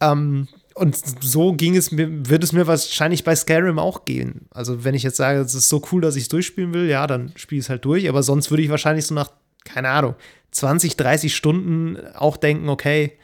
[0.00, 4.46] Ähm, und so ging es mir, wird es mir wahrscheinlich bei Skyrim auch gehen.
[4.52, 7.08] Also, wenn ich jetzt sage, es ist so cool, dass ich es durchspielen will, ja,
[7.08, 8.08] dann spiele ich es halt durch.
[8.08, 9.32] Aber sonst würde ich wahrscheinlich so nach,
[9.64, 10.14] keine Ahnung,
[10.50, 13.18] 20, 30 Stunden auch denken, okay,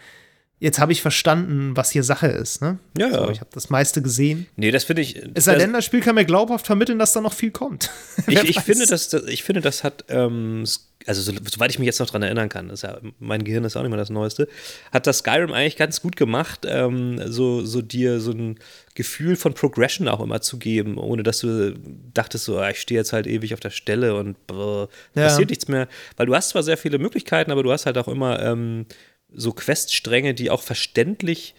[0.65, 2.63] jetzt habe ich verstanden, was hier Sache ist.
[2.63, 2.79] Ne?
[2.97, 3.19] Ja, ja.
[3.19, 4.47] So, ich habe das meiste gesehen.
[4.57, 5.23] Nee, das finde ich.
[5.35, 7.91] Es sei denn, das Spiel kann mir glaubhaft vermitteln, dass da noch viel kommt.
[8.27, 10.65] ich, ich, finde, das, das, ich finde, das hat, ähm,
[11.07, 13.77] also so, soweit ich mich jetzt noch dran erinnern kann, ist ja, mein Gehirn ist
[13.77, 14.49] auch nicht mehr das Neueste,
[14.91, 18.59] hat das Skyrim eigentlich ganz gut gemacht, ähm, so, so dir so ein
[18.95, 21.75] Gefühl von Progression auch immer zu geben, ohne dass du
[22.15, 25.25] dachtest, so, ah, ich stehe jetzt halt ewig auf der Stelle und brr, Ja.
[25.25, 25.89] passiert nichts mehr.
[26.17, 28.87] Weil du hast zwar sehr viele Möglichkeiten, aber du hast halt auch immer ähm,
[29.35, 31.55] so Queststränge, die auch verständlich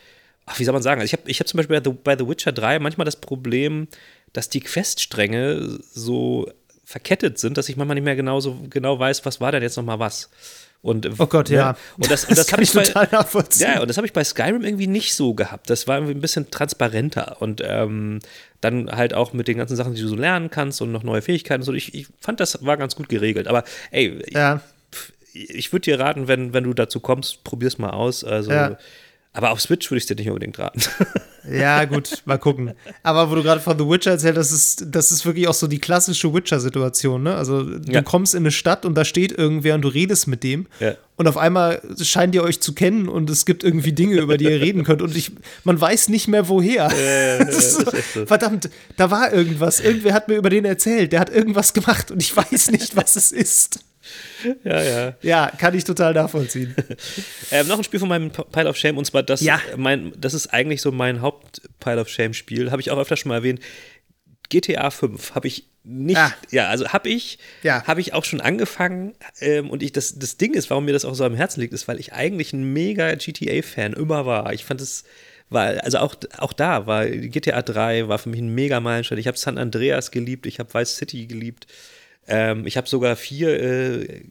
[0.45, 1.01] ach, wie soll man sagen?
[1.01, 3.15] Also ich habe ich hab zum Beispiel bei The, bei The Witcher 3 manchmal das
[3.15, 3.87] Problem,
[4.33, 6.49] dass die Queststränge so
[6.83, 9.77] verkettet sind, dass ich manchmal nicht mehr genau so genau weiß, was war denn jetzt
[9.77, 10.29] nochmal was.
[10.81, 11.55] Und, Oh Gott, ne?
[11.55, 11.77] ja.
[11.97, 13.71] Und das, das, kann habe ich ich bei, total nachvollziehen.
[13.73, 15.67] ja, und das habe ich bei Skyrim irgendwie nicht so gehabt.
[15.71, 18.19] Das war irgendwie ein bisschen transparenter und ähm,
[18.61, 21.23] dann halt auch mit den ganzen Sachen, die du so lernen kannst und noch neue
[21.23, 21.73] Fähigkeiten und so.
[21.73, 23.47] Ich, ich fand, das war ganz gut geregelt.
[23.47, 24.61] Aber ey, ja.
[25.35, 28.23] Ich würde dir raten, wenn, wenn du dazu kommst, probier's mal aus.
[28.23, 28.77] Also, Ja.
[29.33, 30.81] aber auf Switch würde ich dir nicht unbedingt raten.
[31.47, 32.73] Ja, gut, mal gucken.
[33.03, 35.67] Aber wo du gerade von The Witcher erzählt, das ist, das ist wirklich auch so
[35.67, 37.35] die klassische Witcher-Situation, ne?
[37.35, 38.01] Also du Ja.
[38.01, 40.95] kommst in eine Stadt und da steht irgendwer und du redest mit dem Ja.
[41.17, 44.45] und auf einmal scheint ihr euch zu kennen und es gibt irgendwie Dinge, über die
[44.45, 45.33] ihr reden könnt und ich,
[45.65, 46.87] man weiß nicht mehr woher.
[47.45, 49.79] Das ist so, Verdammt, da war irgendwas.
[49.81, 53.15] Irgendwer hat mir über den erzählt, der hat irgendwas gemacht und ich weiß nicht, was
[53.15, 53.81] es ist.
[54.63, 55.15] ja, ja.
[55.21, 56.75] Ja, kann ich total nachvollziehen.
[57.51, 59.59] ähm, noch ein Spiel von meinem Pile of Shame und zwar das, Ja.
[59.77, 62.71] mein, das ist eigentlich so mein Haupt-Pile of Shame-Spiel.
[62.71, 63.59] Habe ich auch öfter schon mal erwähnt.
[64.49, 66.33] GTA 5 habe ich nicht, Ah.
[66.51, 67.83] ja, also habe ich, Ja.
[67.85, 71.05] habe ich auch schon angefangen ähm, und ich, das, das Ding ist, warum mir das
[71.05, 74.51] auch so am Herzen liegt, ist, weil ich eigentlich ein mega GTA-Fan immer war.
[74.53, 75.03] Ich fand es,
[75.49, 79.19] war, also auch, auch da war GTA 3 war für mich ein mega Meilenstein.
[79.19, 81.67] Ich habe San Andreas geliebt, ich habe Vice City geliebt,
[82.27, 84.23] ähm, ich habe sogar vier, äh,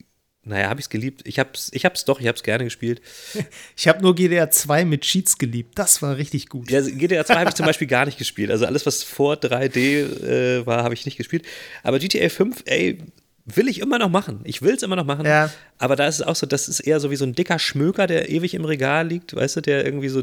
[0.42, 1.22] naja, habe ich es geliebt.
[1.24, 3.00] Ich habe es ich hab's doch, ich habe es gerne gespielt.
[3.76, 5.78] Ich habe nur GDR 2 mit Cheats geliebt.
[5.78, 6.70] Das war richtig gut.
[6.70, 8.50] Ja, GTA 2 habe ich zum Beispiel gar nicht gespielt.
[8.50, 11.44] Also alles, was vor 3D äh, war, habe ich nicht gespielt.
[11.82, 12.98] Aber GTA 5, ey,
[13.46, 14.40] will ich immer noch machen.
[14.44, 15.26] Ich will es immer noch machen.
[15.26, 15.50] Ja.
[15.78, 18.06] Aber da ist es auch so, das ist eher so wie so ein dicker Schmöker,
[18.06, 20.22] der ewig im Regal liegt, weißt du, der irgendwie so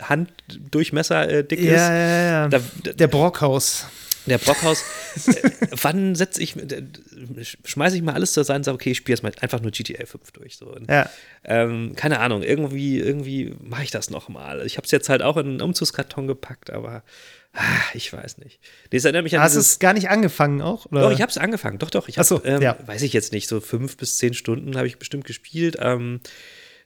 [0.00, 1.72] Handdurchmesser äh, dick ist.
[1.72, 2.48] Ja, ja, ja.
[2.48, 3.86] Da, da, Der Brockhaus.
[4.26, 4.82] Der Brockhaus,
[5.26, 5.50] äh,
[5.82, 6.82] wann setze ich, äh,
[7.64, 9.70] schmeiße ich mal alles zur Seite und sage, okay, ich spiele jetzt mal einfach nur
[9.70, 10.56] GTA 5 durch.
[10.56, 10.66] So.
[10.66, 11.08] Und, Ja.
[11.44, 14.64] ähm, keine Ahnung, irgendwie, irgendwie mache ich das noch mal.
[14.66, 17.02] Ich habe es jetzt halt auch in einen Umzugskarton gepackt, aber
[17.54, 17.62] ah,
[17.94, 18.58] ich weiß nicht.
[18.90, 20.86] Das erinnert mich an Hast du es gar nicht angefangen auch?
[20.86, 21.02] Oder?
[21.02, 21.78] doch, ich habe es angefangen.
[21.78, 22.08] Doch, doch.
[22.08, 22.76] Ich Ach so, ähm, ja.
[22.86, 25.76] weiß ich jetzt nicht, so fünf bis zehn Stunden habe ich bestimmt gespielt.
[25.80, 26.20] Ähm,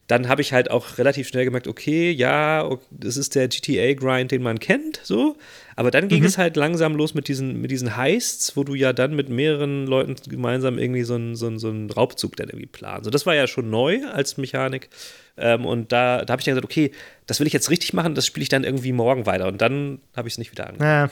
[0.06, 4.42] dann habe ich halt auch relativ schnell gemerkt, okay, ja, das ist der GTA-Grind, den
[4.42, 5.36] man kennt, so.
[5.80, 6.08] Aber dann Mhm.
[6.08, 9.30] ging es halt langsam los mit diesen, mit diesen Heists, wo du ja dann mit
[9.30, 13.02] mehreren Leuten gemeinsam irgendwie so einen so einen- so einen Raubzug dann irgendwie planen.
[13.02, 14.90] So, das war ja schon neu als Mechanik.
[15.38, 16.90] Ähm, und da, da habe ich dann gesagt, okay,
[17.26, 19.46] das will ich jetzt richtig machen, das spiele ich dann irgendwie morgen weiter.
[19.46, 21.10] Und dann habe ich es nicht wieder angefangen.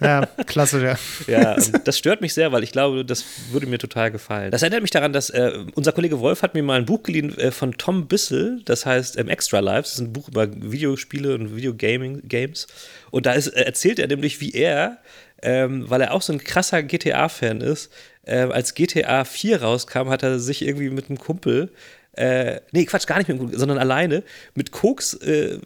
[0.00, 0.20] Ja.
[0.20, 0.98] ja, klasse, ja.
[1.28, 4.50] Ja, das stört mich sehr, weil ich glaube, das würde mir total gefallen.
[4.50, 7.38] Das erinnert mich daran, dass äh, unser Kollege Wolf hat mir mal ein Buch geliehen
[7.38, 11.34] äh, von Tom Bissell, das heißt ähm, Extra Lives, das ist ein Buch über Videospiele
[11.34, 12.66] und Videogaming Games.
[13.12, 14.98] Und da ist, äh, erzählt er nämlich, wie er,
[15.42, 17.92] ähm, weil er auch so ein krasser GTA-Fan ist,
[18.24, 21.70] äh, als GTA 4 rauskam, hat er sich irgendwie mit einem Kumpel,
[22.14, 24.22] äh, nee, Quatsch, gar nicht mit einem Kumpel, sondern alleine,
[24.54, 25.58] mit Koks äh,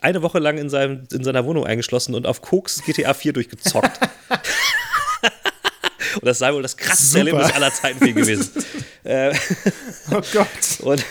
[0.00, 4.00] eine Woche lang in, seinem, in seiner Wohnung eingeschlossen und auf Koks GTA 4 durchgezockt.
[6.14, 7.30] Und das sei wohl das krasseste Super.
[7.30, 8.50] Erlebnis aller Zeiten für ihn gewesen.
[9.04, 9.34] äh,
[10.10, 10.80] Oh Gott.
[10.80, 11.04] und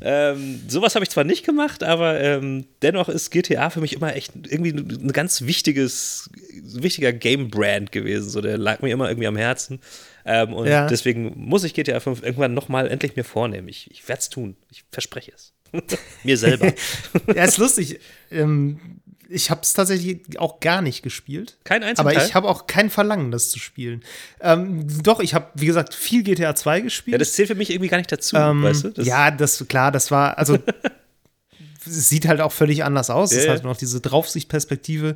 [0.00, 4.14] ähm, sowas habe ich zwar nicht gemacht, aber ähm, dennoch ist GTA für mich immer
[4.16, 6.30] echt irgendwie ein ganz wichtiges,
[6.62, 8.30] wichtiger Game-Brand gewesen.
[8.30, 9.80] So, der lag mir immer irgendwie am Herzen.
[10.24, 10.86] Ähm, und Ja.
[10.86, 13.68] deswegen muss ich GTA 5 irgendwann nochmal endlich mir vornehmen.
[13.68, 14.56] Ich, ich werde es tun.
[14.70, 15.52] Ich verspreche es.
[16.24, 16.72] mir selber.
[17.34, 18.00] Ja, ist lustig.
[18.30, 18.99] Ähm,
[19.32, 21.56] ich habe es tatsächlich auch gar nicht gespielt.
[21.62, 24.02] Kein einziger Aber ich habe auch kein Verlangen, das zu spielen.
[24.40, 27.12] Ähm, doch, ich habe, wie gesagt, viel GTA 2 gespielt.
[27.12, 28.88] ja, das zählt für mich irgendwie gar nicht dazu, Ähm, weißt du?
[28.90, 30.58] Das, ja, das klar, das war, also
[31.86, 33.30] es sieht halt auch völlig anders aus.
[33.30, 33.56] Es Ja, ja.
[33.56, 35.14] hat noch diese Draufsichtperspektive.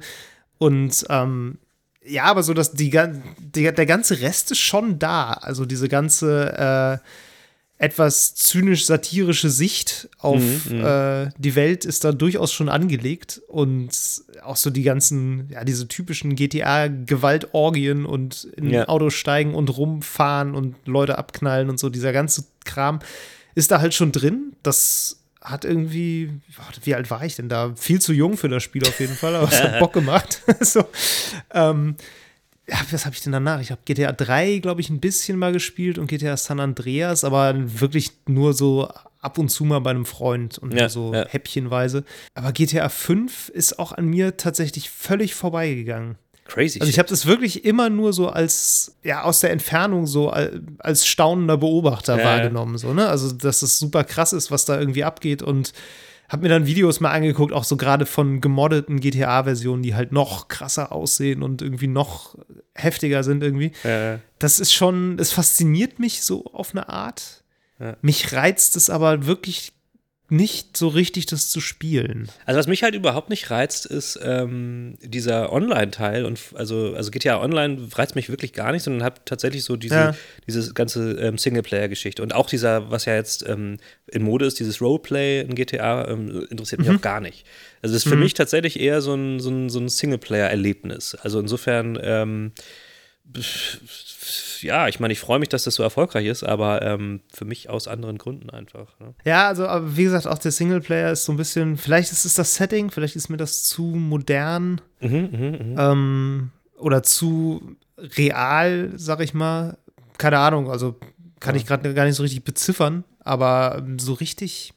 [0.58, 1.58] Und ähm,
[2.06, 5.32] ja, aber so, dass die, die, der ganze Rest ist schon da.
[5.32, 7.08] Also diese ganze äh,
[7.78, 13.42] etwas zynisch-satirische Sicht auf Mhm, äh, die Welt ist da durchaus schon angelegt.
[13.48, 13.90] Und
[14.42, 18.88] auch so die ganzen, ja, diese typischen GTA-Gewaltorgien und in Ja.
[18.88, 23.00] Autos steigen und rumfahren und Leute abknallen und so, dieser ganze Kram
[23.54, 24.52] ist da halt schon drin.
[24.62, 26.30] Das hat irgendwie,
[26.84, 27.72] wie alt war ich denn da?
[27.76, 30.42] Viel zu jung für das Spiel auf jeden Fall, aber es hat Bock gemacht.
[30.60, 30.84] so,
[31.52, 31.96] ähm,
[32.68, 33.60] ja, was habe ich denn danach?
[33.60, 37.54] Ich habe GTA 3, glaube ich, ein bisschen mal gespielt und GTA San Andreas, aber
[37.56, 38.88] wirklich nur so
[39.20, 41.26] ab und zu mal bei einem Freund und Ja, so ja.
[41.28, 42.04] häppchenweise.
[42.34, 46.16] Aber GTA 5 ist auch an mir tatsächlich völlig vorbeigegangen.
[46.46, 46.78] crazy.
[46.78, 50.60] Also ich habe das wirklich immer nur so als, ja, aus der Entfernung so al-
[50.78, 52.24] als staunender Beobachter Ja.
[52.24, 52.76] wahrgenommen.
[52.76, 53.08] So, ne?
[53.08, 55.72] Also, dass es super krass ist, was da irgendwie abgeht und
[56.34, 60.48] habe mir dann Videos mal angeguckt, auch so gerade von gemoddeten GTA-Versionen, die halt noch
[60.48, 62.34] krasser aussehen und irgendwie noch
[62.74, 63.70] heftiger sind irgendwie.
[63.84, 64.18] Ja.
[64.40, 67.44] Das ist schon, es fasziniert mich so auf eine Art.
[67.78, 67.96] Ja.
[68.02, 69.74] Mich reizt es aber wirklich
[70.30, 72.30] nicht so richtig, das zu spielen.
[72.46, 77.40] Also was mich halt überhaupt nicht reizt, ist ähm, dieser Online-Teil und also, also GTA
[77.42, 80.16] Online reizt mich wirklich gar nicht, sondern hat tatsächlich so diese, Ja.
[80.46, 84.80] diese ganze ähm, Singleplayer-Geschichte und auch dieser, was ja jetzt ähm, in Mode ist, dieses
[84.80, 87.44] Roleplay in GTA ähm, interessiert mich auch gar nicht.
[87.82, 91.16] Also das ist für mich tatsächlich eher so ein, so ein, so ein Singleplayer-Erlebnis.
[91.16, 92.52] Also insofern ähm,
[94.60, 97.70] ja, ich meine, ich freue mich, dass das so erfolgreich ist, aber ähm, für mich
[97.70, 98.98] aus anderen Gründen einfach.
[99.00, 99.14] Ne?
[99.24, 102.34] Ja, also, aber wie gesagt, auch der Singleplayer ist so ein bisschen, vielleicht ist es
[102.34, 105.74] das Setting, vielleicht ist mir das zu modern Mhm, mhm, mhm.
[105.78, 109.76] ähm, oder zu real, sag ich mal.
[110.18, 110.98] Keine Ahnung, also
[111.40, 114.72] kann ich gerade gar nicht so richtig beziffern, aber ähm, so richtig,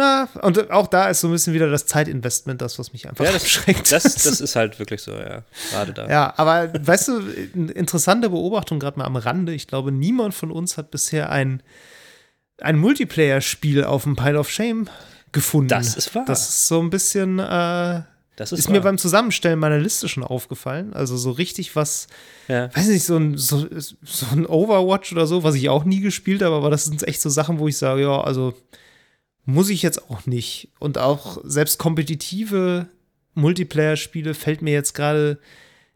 [0.00, 3.22] Na, und auch da ist so ein bisschen wieder das Zeitinvestment, das, was mich einfach
[3.22, 3.92] Ja, das, abschreckt.
[3.92, 5.42] das, das ist halt wirklich so, ja.
[5.70, 6.08] Gerade da.
[6.08, 7.20] Ja, aber weißt du,
[7.54, 9.52] eine interessante Beobachtung gerade mal am Rande.
[9.52, 11.62] Ich glaube, niemand von uns hat bisher ein,
[12.62, 14.88] ein Multiplayer-Spiel auf dem Pile of Shame
[15.32, 15.68] gefunden.
[15.68, 16.24] Das ist wahr.
[16.26, 18.00] Das ist so ein bisschen, äh,
[18.36, 20.94] Das ist, ist, mir beim Zusammenstellen meiner Liste schon aufgefallen.
[20.94, 22.06] Also so richtig was,
[22.48, 22.74] ja.
[22.74, 23.66] weiß nicht, so ein, so,
[24.02, 27.20] so ein Overwatch oder so, was ich auch nie gespielt habe, aber das sind echt
[27.20, 28.54] so Sachen, wo ich sage, ja, also
[29.50, 30.68] muss ich jetzt auch nicht.
[30.78, 32.86] Und auch selbst kompetitive
[33.34, 35.38] Multiplayer-Spiele fällt mir jetzt gerade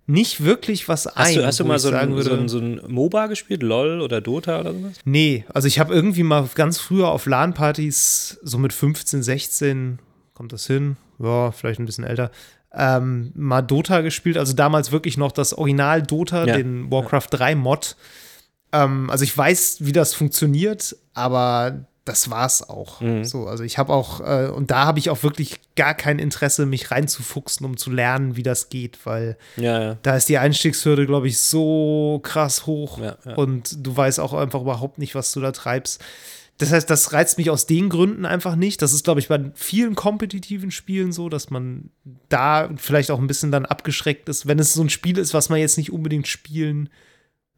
[0.07, 1.15] nicht wirklich was ein.
[1.27, 3.63] Hast du, hast du mal so ein, so, ein, so ein MOBA gespielt?
[3.63, 4.93] LOL oder Dota oder sowas?
[5.05, 9.99] Nee, also ich habe irgendwie mal ganz früher auf LAN-Partys, so mit 15, 16,
[10.35, 10.97] kommt das hin?
[11.19, 12.31] Ja, vielleicht ein bisschen älter.
[12.73, 16.57] Ähm, mal Dota gespielt, also damals wirklich noch das Original Dota, Ja.
[16.57, 17.97] den Warcraft 3 Mod.
[18.73, 23.01] Ähm, also ich weiß, wie das funktioniert, aber das war's auch.
[23.01, 23.25] Mhm.
[23.25, 26.67] So, also ich habe auch, äh, und da habe ich auch wirklich gar kein Interesse,
[26.67, 29.99] mich reinzufuchsen, um zu lernen, wie das geht, weil Ja, ja.
[30.03, 34.61] da ist die Einstiegshürde, glaube ich, so krass hoch Ja, und du weißt auch einfach
[34.61, 36.03] überhaupt nicht, was du da treibst.
[36.59, 38.81] Das heißt, das reizt mich aus den Gründen einfach nicht.
[38.81, 41.91] Das ist, glaube ich, bei vielen kompetitiven Spielen so, dass man
[42.29, 45.49] da vielleicht auch ein bisschen dann abgeschreckt ist, wenn es so ein Spiel ist, was
[45.49, 46.91] man jetzt nicht unbedingt spielen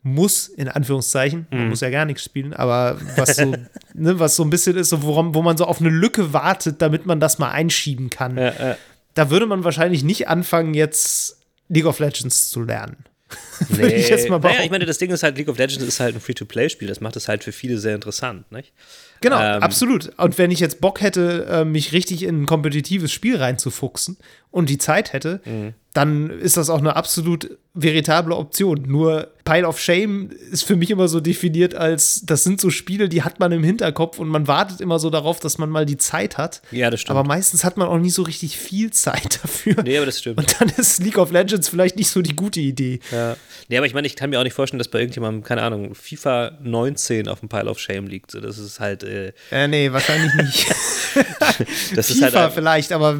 [0.06, 1.46] muss, in Anführungszeichen.
[1.50, 1.68] Man Mhm.
[1.70, 3.44] muss ja gar nichts spielen, aber was so,
[3.94, 6.80] ne, was so ein bisschen ist, so, woran, wo man so auf eine Lücke wartet,
[6.80, 8.76] damit man das mal einschieben kann Ja, ja.
[9.14, 11.38] da würde man wahrscheinlich nicht anfangen, jetzt
[11.68, 12.96] League of Legends zu lernen.
[13.70, 15.98] Würde ich jetzt mal naja, ich meine, das Ding ist halt, League of Legends ist
[15.98, 16.86] halt ein Free-to-Play-Spiel.
[16.86, 18.72] Das macht es halt für viele sehr interessant, nicht?
[19.20, 20.10] Genau, ähm, absolut.
[20.18, 24.16] Und wenn ich jetzt Bock hätte, äh, mich richtig in ein kompetitives Spiel reinzufuchsen
[24.50, 25.74] und die Zeit hätte, Mhm.
[25.92, 28.82] dann ist das auch eine absolut veritable Option.
[28.86, 33.08] Nur Pile of Shame ist für mich immer so definiert als, das sind so Spiele,
[33.08, 35.98] die hat man im Hinterkopf und man wartet immer so darauf, dass man mal die
[35.98, 36.62] Zeit hat.
[36.70, 37.16] Ja, das stimmt.
[37.18, 39.76] Aber meistens hat man auch nicht so richtig viel Zeit dafür.
[39.84, 40.38] nee, aber das stimmt.
[40.38, 43.00] Und dann ist League of Legends vielleicht nicht so die gute Idee.
[43.12, 43.36] Ja.
[43.68, 45.94] Nee, aber ich meine, ich kann mir auch nicht vorstellen, dass bei irgendjemandem, keine Ahnung,
[45.94, 48.34] FIFA 19 auf dem Pile of Shame liegt.
[48.34, 50.66] Das ist halt, äh, Äh, nee, wahrscheinlich nicht.
[51.94, 52.52] das ist FIFA halt.
[52.52, 53.18] vielleicht, aber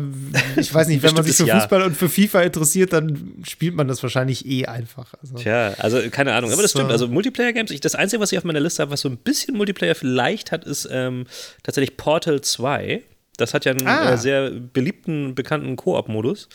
[0.56, 1.60] ich weiß nicht, wenn man sich für Jahr.
[1.60, 5.14] Fußball und für FIFA interessiert, dann spielt man das wahrscheinlich eh einfach.
[5.22, 6.78] Also, Tja, also keine Ahnung, aber das So.
[6.80, 6.92] stimmt.
[6.92, 9.94] Also Multiplayer-Games, das Einzige, was ich auf meiner Liste habe, was so ein bisschen Multiplayer
[9.94, 11.26] vielleicht hat, ist ähm,
[11.62, 13.02] tatsächlich Portal 2.
[13.38, 14.12] Das hat ja einen Ah.
[14.14, 16.48] äh, sehr beliebten, bekannten Koop-Modus.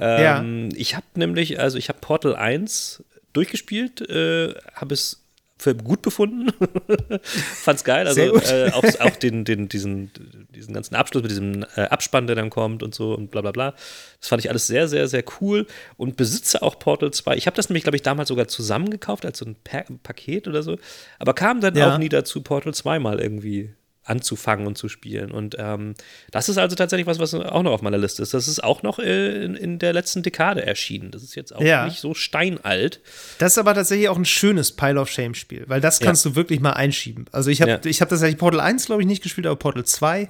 [0.00, 3.02] Ähm, Ich habe nämlich, also ich habe Portal 1
[3.32, 5.24] durchgespielt, äh, habe es
[5.58, 6.50] für gut befunden,
[7.22, 10.10] fand's geil, also äh, auch, auch den, den, diesen,
[10.54, 13.50] diesen ganzen Abschluss mit diesem äh, Abspann, der dann kommt und so und bla bla
[13.50, 13.74] bla.
[14.20, 17.36] Das fand ich alles sehr, sehr, sehr cool und besitze auch Portal 2.
[17.36, 20.62] Ich habe das nämlich, glaube ich, damals sogar zusammengekauft als so ein pa Paket oder
[20.62, 20.78] so,
[21.18, 21.94] aber kam dann Ja.
[21.94, 23.74] auch nie dazu, Portal 2 mal irgendwie
[24.08, 25.30] anzufangen und zu spielen.
[25.30, 25.94] Und ähm,
[26.30, 28.34] das ist also tatsächlich was, was auch noch auf meiner Liste ist.
[28.34, 31.10] Das ist auch noch äh, in, in der letzten Dekade erschienen.
[31.10, 31.84] Das ist jetzt auch Ja.
[31.84, 33.00] nicht so steinalt.
[33.38, 36.60] Das ist aber tatsächlich auch ein schönes Pile of Shame-Spiel, weil das kannst du wirklich
[36.60, 37.26] mal einschieben.
[37.32, 37.80] Also ich habe Ja.
[37.84, 40.28] ich hab tatsächlich Portal 1, glaube ich, nicht gespielt, aber Portal 2.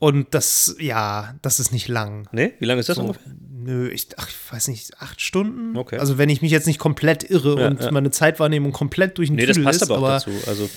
[0.00, 2.28] Und das, ja, das ist nicht lang.
[2.30, 2.52] Ne?
[2.60, 3.32] Wie lange ist das So, ungefähr?
[3.50, 5.76] nö, ich, ach, ich weiß nicht, acht Stunden?
[5.76, 5.98] Okay.
[5.98, 7.90] Also wenn ich mich jetzt nicht komplett irre Ja, und ja.
[7.90, 10.30] meine Zeitwahrnehmung komplett durch den Nee, das Tüdel passt ist, aber auch dazu.
[10.46, 10.70] Also,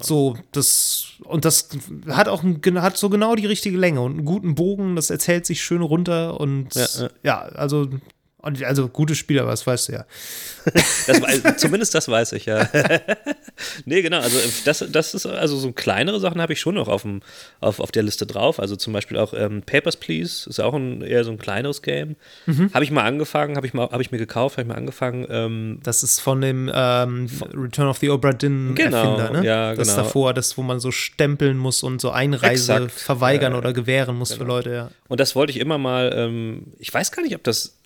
[0.00, 1.68] So, das und das
[2.08, 5.46] hat auch ein, hat so genau die richtige Länge und einen guten Bogen, das erzählt
[5.46, 7.38] sich schön runter und Ja, ja, ja.
[7.40, 7.88] also
[8.46, 10.06] und, also gutes Spiel, aber das weißt du ja.
[11.06, 12.68] Das weiß, zumindest das weiß ich, ja.
[13.84, 17.02] nee, genau, also das, das ist, also so kleinere Sachen habe ich schon noch auf,
[17.02, 17.22] dem,
[17.60, 18.58] auf, auf der Liste drauf.
[18.58, 22.16] Also zum Beispiel auch ähm, Papers, Please, ist auch ein, eher so ein kleineres Game.
[22.46, 22.70] Mhm.
[22.74, 25.26] Habe ich mal angefangen, habe ich, mal- habe ich mir gekauft, habe ich mal angefangen.
[25.30, 29.46] Ähm, Das ist von dem ähm, Return of the Obra Dinn Genau, Erfinder, ne?
[29.46, 30.02] ja, Das genau.
[30.02, 32.90] davor, das, wo man so stempeln muss und so Einreise Exakt.
[32.92, 34.90] verweigern Ja, oder gewähren muss für Leute, ja.
[35.08, 37.76] und das wollte ich immer mal, ähm, ich weiß gar nicht, ob das,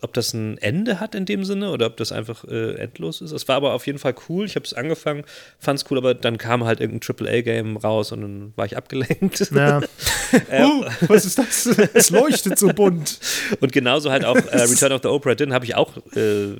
[0.00, 3.32] ob das ein Ende hat in dem Sinne oder ob das einfach äh, endlos ist.
[3.32, 4.44] Es war aber auf jeden Fall cool.
[4.46, 5.24] Ich habe es angefangen,
[5.58, 9.50] fand es cool, aber dann kam halt irgendein AAA-Game raus und dann war ich abgelenkt.
[9.50, 9.80] ja.
[10.52, 11.66] oh, was ist das?
[11.66, 13.18] es leuchtet so bunt.
[13.60, 16.56] Und genauso halt auch äh, Return of the Opera Dinn habe ich auch, äh,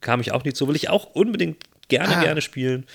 [0.00, 2.22] kam ich auch nicht so, will ich auch unbedingt gerne, Ah.
[2.22, 2.86] gerne spielen.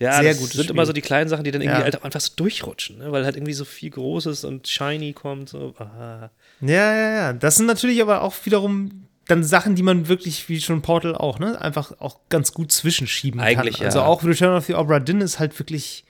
[0.00, 0.70] Ja, Sehr das sind Spiel.
[0.70, 1.84] immer so die kleinen Sachen, die dann irgendwie Ja.
[1.84, 3.12] halt auch einfach so durchrutschen, ne?
[3.12, 5.48] weil halt irgendwie so viel Großes und shiny kommt.
[5.50, 5.72] So.
[5.78, 6.30] Ah.
[6.60, 7.32] Ja, ja, ja.
[7.32, 11.38] Das sind natürlich aber auch wiederum dann Sachen, die man wirklich, wie schon Portal auch,
[11.38, 13.82] ne, einfach auch ganz gut zwischenschieben Eigentlich, kann.
[13.82, 13.86] ja.
[13.86, 16.04] Also auch Return of the Obra Dinn ist halt wirklich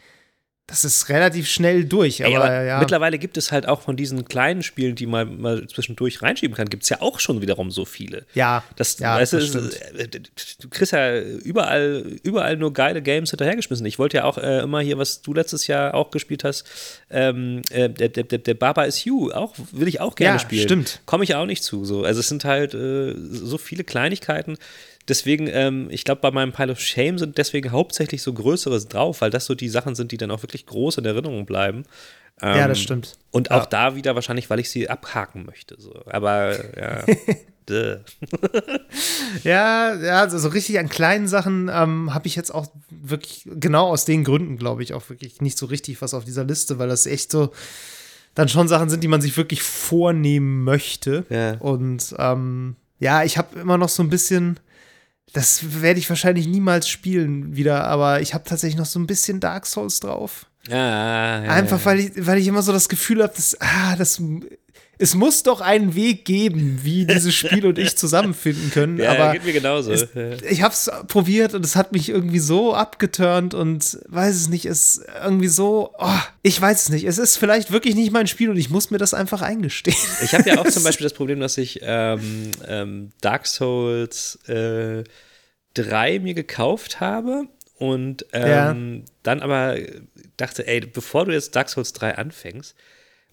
[0.67, 2.21] das ist relativ schnell durch.
[2.21, 2.79] Ey, Aber, aber ja.
[2.79, 6.71] mittlerweile gibt es halt auch von diesen kleinen Spielen, die man mal zwischendurch reinschieben kann,
[6.71, 8.25] gibt es ja auch schon wiederum so viele.
[8.35, 13.29] Ja, Das, ja, weißt du, das äh, du kriegst ja überall, überall nur geile Games
[13.29, 13.85] hinterhergeschmissen.
[13.85, 16.65] Ich wollte ja auch äh, immer hier, was du letztes Jahr auch gespielt hast,
[17.11, 20.39] ähm, äh, der, der, der, der Baba is You, auch, will ich auch gerne Ja,
[20.39, 20.63] spielen.
[20.65, 21.01] stimmt.
[21.05, 21.85] Komme ich auch nicht zu.
[21.85, 22.05] So.
[22.05, 24.57] Also es sind halt äh, so viele Kleinigkeiten.
[25.09, 29.21] Deswegen, ähm, ich glaube, bei meinem Pile of Shame sind deswegen hauptsächlich so Größeres drauf,
[29.21, 31.85] weil das so die Sachen sind, die dann auch wirklich groß in Erinnerung bleiben.
[32.41, 33.17] ja, Ähm, das stimmt.
[33.31, 33.61] Und Ja.
[33.61, 35.77] auch da wieder wahrscheinlich, weil ich sie abhaken möchte.
[35.79, 36.03] So.
[36.07, 37.05] Aber ja.
[39.43, 43.89] Ja, ja, also so richtig an kleinen Sachen ähm, habe ich jetzt auch wirklich, genau
[43.89, 46.89] aus den Gründen, glaube ich, auch wirklich nicht so richtig was auf dieser Liste, weil
[46.89, 47.53] das echt so
[48.35, 51.25] dann schon Sachen sind, die man sich wirklich vornehmen möchte.
[51.31, 51.53] Ja.
[51.59, 54.59] Und ähm, ja, ich habe immer noch so ein bisschen,
[55.33, 59.41] das werde ich wahrscheinlich niemals spielen wieder, aber ich habe tatsächlich noch so ein bisschen
[59.41, 60.47] Dark Souls drauf.
[60.69, 61.85] Ja, ja, Einfach ja.
[61.85, 64.23] weil ich, weil ich immer so das Gefühl habe, dass, ah, das,
[64.99, 68.99] es muss doch einen Weg geben, wie dieses Spiel und ich zusammenfinden können.
[68.99, 69.93] Ja, aber geht mir genauso.
[69.93, 70.33] es, Ja.
[70.49, 74.67] ich habe es probiert und es hat mich irgendwie so abgeturnt und weiß es nicht,
[74.67, 77.05] es ist irgendwie so, oh, ich weiß es nicht.
[77.05, 79.97] Es ist vielleicht wirklich nicht mein Spiel und ich muss mir das einfach eingestehen.
[80.23, 85.05] Ich habe ja auch zum Beispiel das Problem, dass ich ähm, ähm, Dark Souls äh,
[85.75, 89.77] 3 mir gekauft habe und ähm, dann aber
[90.37, 92.77] dachte, ey, bevor du jetzt Dark Souls 3 anfängst,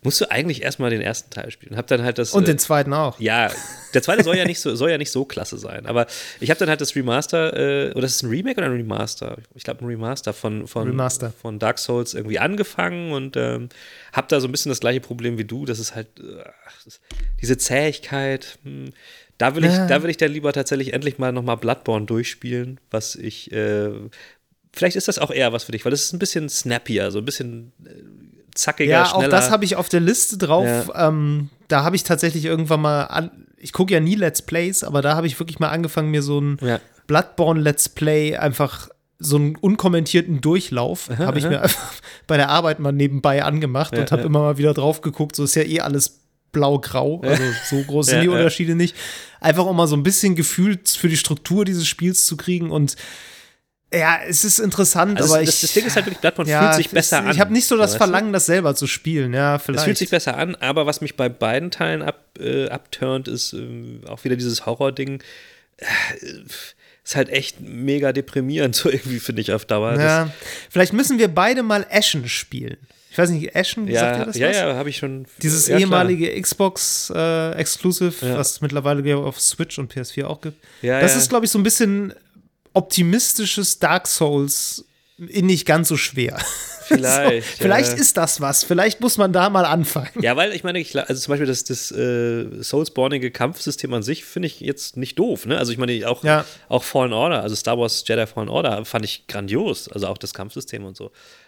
[0.03, 1.77] musst du eigentlich erstmal den ersten Teil spielen.
[1.77, 2.33] Hab dann halt das.
[2.33, 3.19] Und äh, den zweiten auch.
[3.19, 3.51] Ja,
[3.93, 5.85] der zweite soll ja nicht so, soll ja nicht so klasse sein.
[5.85, 6.07] Aber
[6.39, 7.55] ich habe dann halt das Remaster,
[7.89, 9.37] äh, oder ist es ein Remake oder ein Remaster?
[9.53, 11.31] Ich glaube ein Remaster von, von, Remaster.
[11.31, 13.69] von Dark Souls irgendwie angefangen und ähm,
[14.13, 15.65] habe da so ein bisschen das gleiche Problem wie du.
[15.65, 16.43] Das ist halt äh,
[17.41, 18.57] diese Zähigkeit.
[18.63, 18.89] Hm,
[19.37, 19.87] da will ich, Ja.
[19.87, 23.51] da will ich dann lieber tatsächlich endlich mal nochmal Bloodborne durchspielen, was ich.
[23.51, 23.89] Äh,
[24.73, 27.19] vielleicht ist das auch eher was für dich, weil das ist ein bisschen snappier, so
[27.19, 27.89] ein bisschen äh,
[28.55, 29.25] zackiger, Ja, schneller.
[29.27, 30.91] auch das habe ich auf der Liste drauf.
[30.95, 35.01] Ähm, da habe ich tatsächlich irgendwann mal an, ich gucke ja nie Let's Plays, aber
[35.01, 36.79] da habe ich wirklich mal angefangen, mir so ein Ja.
[37.07, 38.89] Bloodborne Let's Play einfach
[39.19, 41.93] so einen unkommentierten Durchlauf habe ich mir einfach
[42.27, 44.27] bei der Arbeit mal nebenbei angemacht und habe ja.
[44.27, 45.35] immer mal wieder drauf geguckt.
[45.35, 46.21] So ist ja eh alles
[46.51, 48.33] blau-grau, also so groß sind Ja, die ja.
[48.33, 48.95] Unterschiede nicht.
[49.39, 52.95] Einfach um mal so ein bisschen Gefühl für die Struktur dieses Spiels zu kriegen und
[53.93, 56.61] ja, es ist interessant, Also aber das, ich das Ding ist halt wirklich, Bloodborne ja,
[56.63, 57.31] fühlt sich besser es, an.
[57.31, 57.97] Ich habe nicht so das weißt du?
[57.97, 59.33] Verlangen, das selber zu spielen.
[59.33, 59.79] Ja, vielleicht.
[59.79, 63.53] Es fühlt sich besser an, aber was mich bei beiden Teilen ab, äh, abturnt, ist
[63.53, 65.21] ähm, auch wieder dieses Horror-Ding.
[65.77, 65.85] Äh,
[67.03, 69.93] ist halt echt mega deprimierend, so irgendwie, finde ich auf Dauer.
[69.93, 70.29] Das- ja,
[70.69, 72.77] vielleicht müssen wir beide mal Ashen spielen.
[73.09, 74.55] Ich weiß nicht, Ashen, sagt ja, ihr das ja, was?
[74.55, 75.25] ja, habe ich schon.
[75.41, 75.81] Dieses ja, klar.
[75.81, 78.37] ehemalige Xbox äh, Exclusive, Ja.
[78.37, 80.63] was es mittlerweile auf Switch und PS4 auch gibt.
[80.81, 82.13] Ja, das ist, glaube ich, so ein bisschen
[82.73, 84.85] optimistisches Dark Souls
[85.17, 86.39] in nicht ganz so schwer.
[86.85, 87.47] Vielleicht.
[87.57, 87.97] so, vielleicht ja.
[87.97, 88.63] ist das was.
[88.63, 90.21] Vielleicht muss man da mal anfangen.
[90.21, 94.25] Ja, weil ich meine, ich, also zum Beispiel das, das äh, Soulsbornige Kampfsystem an sich
[94.25, 95.45] finde ich jetzt nicht doof.
[95.45, 95.57] Ne?
[95.57, 96.45] Also ich meine, auch, Ja.
[96.69, 99.87] auch Fallen Order, also Star Wars Jedi Fallen Order fand ich grandios.
[99.89, 101.05] Also auch das Kampfsystem und so.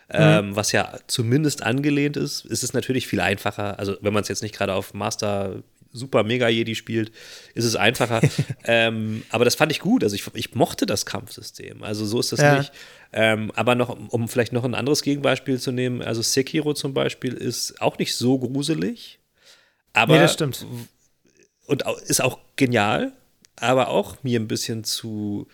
[0.10, 0.20] Mhm.
[0.20, 3.80] Ähm, was ja zumindest angelehnt ist, ist es natürlich viel einfacher.
[3.80, 5.64] Also wenn man es jetzt nicht gerade auf Master
[5.94, 7.12] Super Mega Jedi spielt,
[7.54, 8.20] ist es einfacher.
[8.66, 10.04] ähm, aber das fand ich gut.
[10.04, 11.84] Also ich, ich mochte das Kampfsystem.
[11.84, 12.58] Also so ist das Ja.
[12.58, 12.72] nicht.
[13.14, 17.34] Ähm, aber noch, um vielleicht noch ein anderes Gegenbeispiel zu nehmen, also Sekiro zum Beispiel
[17.34, 19.20] ist auch nicht so gruselig.
[19.94, 20.66] Aber nee, das stimmt.
[21.68, 23.14] und ist auch genial,
[23.56, 25.48] aber auch mir ein bisschen zu.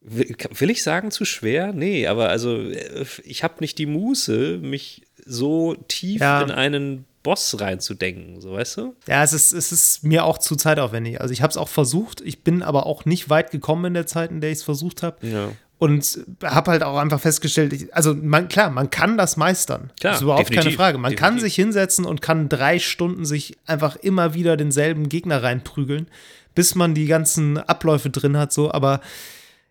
[0.00, 1.72] Will will ich sagen, zu schwer?
[1.72, 6.42] Nee, aber also äh, ich habe nicht die Muße, mich so tief Ja.
[6.42, 8.96] in einen Boss reinzudenken, so weißt du?
[9.06, 11.20] Ja, es ist, es ist mir auch zu zeitaufwendig.
[11.20, 14.06] Also ich habe es auch versucht, ich bin aber auch nicht weit gekommen in der
[14.06, 15.26] Zeit, in der ich es versucht habe.
[15.26, 15.52] Ja.
[15.78, 19.90] Und habe halt auch einfach festgestellt, ich, also man, klar, man kann das meistern.
[19.98, 20.98] Klar, das ist überhaupt keine Frage.
[20.98, 21.42] Man kann definitiv.
[21.42, 26.06] sich hinsetzen und kann drei Stunden sich einfach immer wieder denselben Gegner reinprügeln,
[26.54, 29.00] bis man die ganzen Abläufe drin hat, so, aber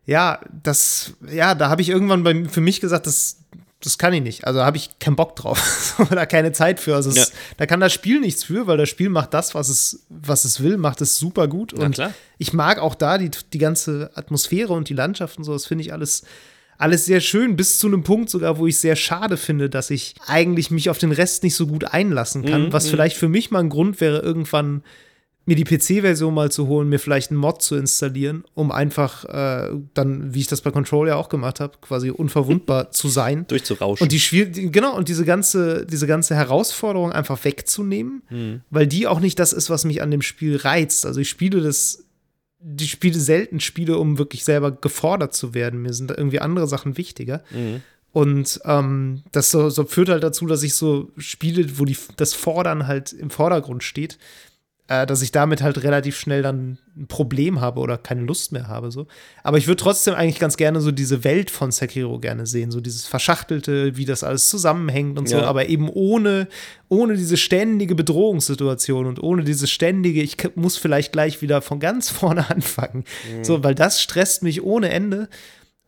[0.06, 3.38] ja, das, ja, da habe ich irgendwann bei, für mich gesagt, das,
[3.84, 4.46] das kann ich nicht.
[4.46, 6.96] Also habe ich keinen Bock drauf oder keine Zeit für.
[6.96, 7.26] Also es, Ja.
[7.58, 10.62] da kann das Spiel nichts für, weil das Spiel macht das, was es, was es
[10.62, 11.74] will, macht es super gut.
[11.74, 11.98] Und
[12.38, 15.54] ich mag auch da die, die ganze Atmosphäre und die Landschaft und so.
[15.54, 16.24] Das finde ich alles,
[16.78, 20.16] alles sehr schön, bis zu einem Punkt sogar, wo ich sehr schade finde, dass ich
[20.28, 22.66] eigentlich mich auf den Rest nicht so gut einlassen kann.
[22.68, 24.84] Mhm, was vielleicht für mich mal ein Grund wäre, irgendwann
[25.46, 29.72] mir die PC-Version mal zu holen, mir vielleicht einen Mod zu installieren, um einfach äh,
[29.96, 33.48] dann, wie ich das bei Control ja auch gemacht habe, quasi unverwundbar zu sein.
[33.48, 34.04] Durchzurauschen.
[34.06, 38.62] Und die Schwier genau, und diese ganze, diese ganze Herausforderung einfach wegzunehmen, Mhm.
[38.70, 41.06] weil die auch nicht das ist, was mich an dem Spiel reizt.
[41.06, 42.04] Also ich spiele das,
[42.60, 45.82] die spiele selten Spiele, um wirklich selber gefordert zu werden.
[45.82, 47.44] Mir sind da irgendwie andere Sachen wichtiger.
[47.50, 47.82] Mhm.
[48.14, 52.34] Und ähm, das so, so führt halt dazu, dass ich so Spiele, wo die, das
[52.34, 54.18] Fordern halt im Vordergrund steht,
[54.92, 58.68] äh, dass ich damit halt relativ schnell dann ein Problem habe oder keine Lust mehr
[58.68, 58.92] habe.
[58.92, 59.08] So.
[59.42, 62.82] Aber ich würde trotzdem eigentlich ganz gerne so diese Welt von Sekiro gerne sehen, so
[62.82, 65.44] dieses Verschachtelte, wie das alles zusammenhängt und so, Ja.
[65.46, 66.50] aber eben ohne,
[66.90, 72.10] ohne diese ständige Bedrohungssituation und ohne dieses ständige, ich muss vielleicht gleich wieder von ganz
[72.10, 73.06] vorne anfangen.
[73.44, 75.30] So, weil das stresst mich ohne Ende.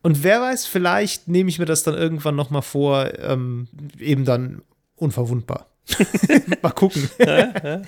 [0.01, 3.67] Und wer weiß, vielleicht nehme ich mir das dann irgendwann noch mal vor, ähm,
[3.99, 4.61] eben dann
[4.95, 5.72] unverwundbar.
[6.61, 7.09] mal gucken.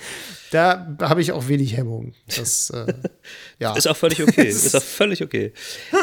[0.52, 2.14] da habe ich auch wenig Hemmung.
[2.36, 2.94] Das, äh,
[3.60, 3.76] ja.
[3.76, 4.48] Ist auch völlig okay.
[4.48, 5.54] ist auch völlig okay.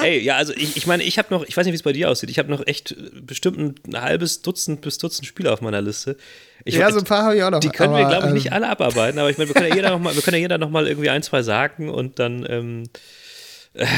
[0.03, 1.93] Ey, ja, also ich, ich meine, ich habe noch, ich weiß nicht, wie es bei
[1.93, 5.61] dir aussieht, ich habe noch echt äh, bestimmt ein halbes Dutzend bis Dutzend Spiele auf
[5.61, 6.17] meiner Liste.
[6.65, 7.61] Ich, ja, so ein paar habe ich auch noch.
[7.61, 9.69] die können wir, aber, glaube ich, ähm, nicht alle abarbeiten, aber ich meine, wir können
[9.69, 12.19] ja jeder noch mal, wir können ja jeder noch mal irgendwie ein, zwei sagen und
[12.19, 12.85] dann, ähm,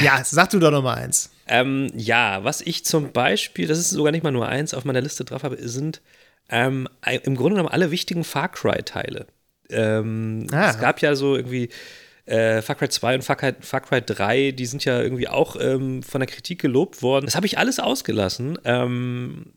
[0.03, 1.29] Ja, sag du doch noch mal eins.
[1.47, 5.01] ähm, ja, was ich zum Beispiel, das ist sogar nicht mal nur eins, auf meiner
[5.01, 6.01] Liste drauf habe, sind
[6.49, 6.87] ähm,
[7.23, 9.27] im Grunde genommen alle wichtigen Far Cry-Teile.
[9.69, 10.69] Ähm, Ah.
[10.69, 11.69] Es gab ja so irgendwie
[12.25, 15.55] äh, Far Cry 2 und Far Cry, Far Cry 3, die sind ja irgendwie auch
[15.59, 17.25] ähm, von der Kritik gelobt worden.
[17.25, 18.57] Das habe ich alles ausgelassen.
[18.63, 19.53] Ähm,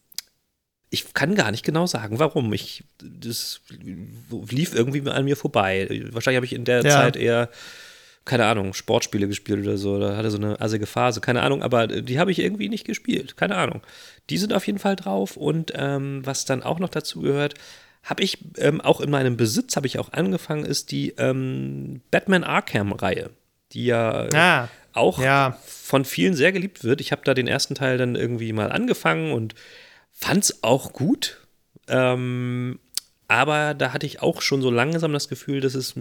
[0.90, 2.52] ich kann gar nicht genau sagen, warum.
[2.54, 3.60] Ich, das
[4.50, 5.86] lief irgendwie an mir vorbei.
[6.12, 6.90] Wahrscheinlich habe ich in der Ja.
[6.90, 7.50] Zeit eher,
[8.28, 9.96] keine Ahnung, Sportspiele gespielt oder so.
[9.96, 11.62] Oder hatte so eine assige Phase, keine Ahnung.
[11.62, 13.80] Aber die habe ich irgendwie nicht gespielt, keine Ahnung.
[14.30, 15.36] Die sind auf jeden Fall drauf.
[15.36, 17.54] Und ähm, was dann auch noch dazu gehört,
[18.04, 22.44] habe ich ähm, auch in meinem Besitz, habe ich auch angefangen, ist die ähm, Batman
[22.44, 23.30] Arkham-Reihe,
[23.72, 25.58] die ja äh, Ah, auch ja.
[25.66, 27.00] von vielen sehr geliebt wird.
[27.00, 29.54] Ich habe da den ersten Teil dann irgendwie mal angefangen und
[30.12, 31.38] fand es auch gut.
[31.88, 32.78] Ähm,
[33.30, 35.94] aber da hatte ich auch schon so langsam das Gefühl, dass es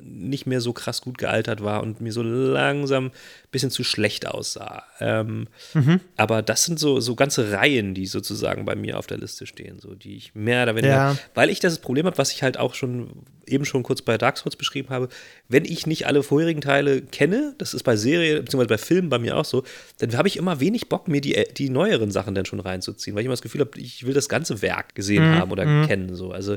[0.00, 3.10] nicht mehr so krass gut gealtert war und mir so langsam ein
[3.52, 4.82] bisschen zu schlecht aussah.
[5.00, 6.00] Ähm, Mhm.
[6.16, 9.78] Aber das sind so, so ganze Reihen, die sozusagen bei mir auf der Liste stehen,
[9.78, 11.18] so die ich mehr oder weniger, Ja.
[11.34, 13.10] weil ich das Problem habe, was ich halt auch schon
[13.46, 15.08] eben schon kurz bei Dark Souls beschrieben habe,
[15.48, 18.64] wenn ich nicht alle vorherigen Teile kenne, das ist bei Serien bzw.
[18.66, 19.62] bei Filmen bei mir auch so,
[19.98, 23.20] dann habe ich immer wenig Bock, mir die, die neueren Sachen dann schon reinzuziehen, weil
[23.20, 26.16] ich immer das Gefühl habe, ich will das ganze Werk gesehen haben oder kennen.
[26.16, 26.32] So.
[26.32, 26.55] Also,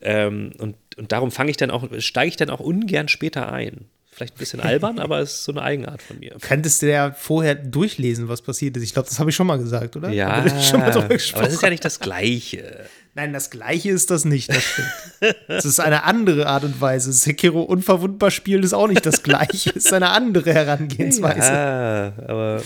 [0.00, 3.86] ähm, und, und darum fange ich dann auch, steige ich dann auch ungern später ein.
[4.10, 6.36] Vielleicht ein bisschen albern, aber es ist so eine Eigenart von mir.
[6.40, 8.82] Könntest du ja vorher durchlesen, was passiert ist.
[8.82, 10.10] Ich glaube, das habe ich schon mal gesagt, oder?
[10.10, 12.86] Ja, aber das ist ja nicht das Gleiche.
[13.14, 15.36] Nein, das Gleiche ist das nicht, das stimmt.
[15.46, 17.12] Es ist eine andere Art und Weise.
[17.12, 19.70] Sekiro unverwundbar spielen ist auch nicht das Gleiche.
[19.70, 21.52] Es ist eine andere Herangehensweise.
[21.52, 22.62] Ja, aber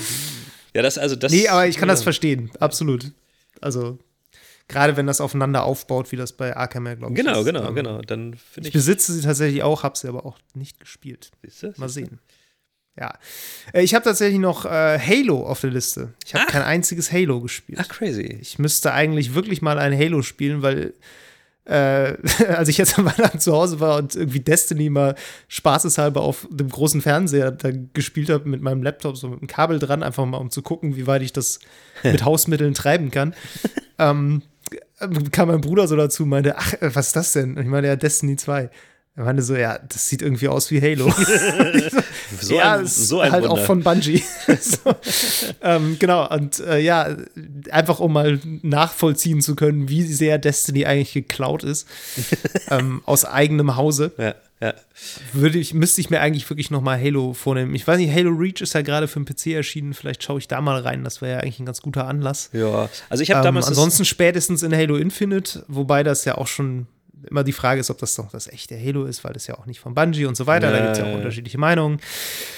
[0.72, 1.32] ja, das also das.
[1.32, 2.04] Nee, aber ich kann das ja.
[2.04, 2.50] verstehen.
[2.60, 3.10] Absolut.
[3.60, 3.98] Also,
[4.68, 7.16] gerade wenn das aufeinander aufbaut, wie das bei Arkham glaube ich.
[7.16, 7.44] Genau, ist.
[7.46, 8.00] genau, Ähm, genau.
[8.02, 8.72] Dann finde Ich ich.
[8.72, 11.30] besitze sie tatsächlich auch, habe sie aber auch nicht gespielt.
[11.42, 11.72] Siehst du?
[11.76, 12.18] Mal sehen.
[12.98, 13.12] Ja.
[13.72, 16.14] Äh, Ich habe tatsächlich noch äh, Halo auf der Liste.
[16.24, 17.78] Ich habe kein einziges Halo gespielt.
[17.80, 18.38] Ach, crazy.
[18.40, 20.94] Ich müsste eigentlich wirklich mal ein Halo spielen, weil
[21.66, 22.16] äh,
[22.48, 25.14] als ich jetzt am Weihnachten zu Hause war und irgendwie Destiny mal
[25.48, 29.78] spaßeshalber auf dem großen Fernseher da gespielt habe mit meinem Laptop, so mit dem Kabel
[29.78, 31.58] dran, einfach mal um zu gucken, wie weit ich das
[32.02, 33.34] mit Hausmitteln treiben kann,
[33.98, 34.42] ähm,
[35.30, 37.57] kam mein Bruder so dazu und meinte, ach, äh, was ist das denn?
[37.57, 38.70] Und ich meine, ja, Destiny 2.
[39.18, 41.12] Er meinte so, ja, das sieht irgendwie aus wie Halo.
[42.40, 43.55] So ja, ein, so ein halt Wunder.
[43.55, 44.22] auch von Bungie.
[44.61, 44.94] so.
[45.62, 47.16] ähm, genau, und äh, ja,
[47.70, 51.88] einfach um mal nachvollziehen zu können, wie sehr Destiny eigentlich geklaut ist,
[52.68, 54.74] ähm, aus eigenem Hause, ja, ja.
[55.32, 57.74] würde ich, müsste ich mir eigentlich wirklich noch mal Halo vornehmen.
[57.74, 60.48] Ich weiß nicht, Halo Reach ist ja gerade für den PC erschienen, vielleicht schaue ich
[60.48, 62.50] da mal rein, das wäre ja eigentlich ein ganz guter Anlass.
[62.52, 62.88] ja.
[63.11, 63.66] Also ich habe Ähm, damals.
[63.68, 66.86] ansonsten spätestens in Halo Infinite, wobei das ja auch schon
[67.28, 69.66] immer die Frage ist, ob das doch das echte Halo ist, weil das ja auch
[69.66, 71.98] nicht von Bungie und so weiter, da Ja, gibt es ja auch unterschiedliche Meinungen.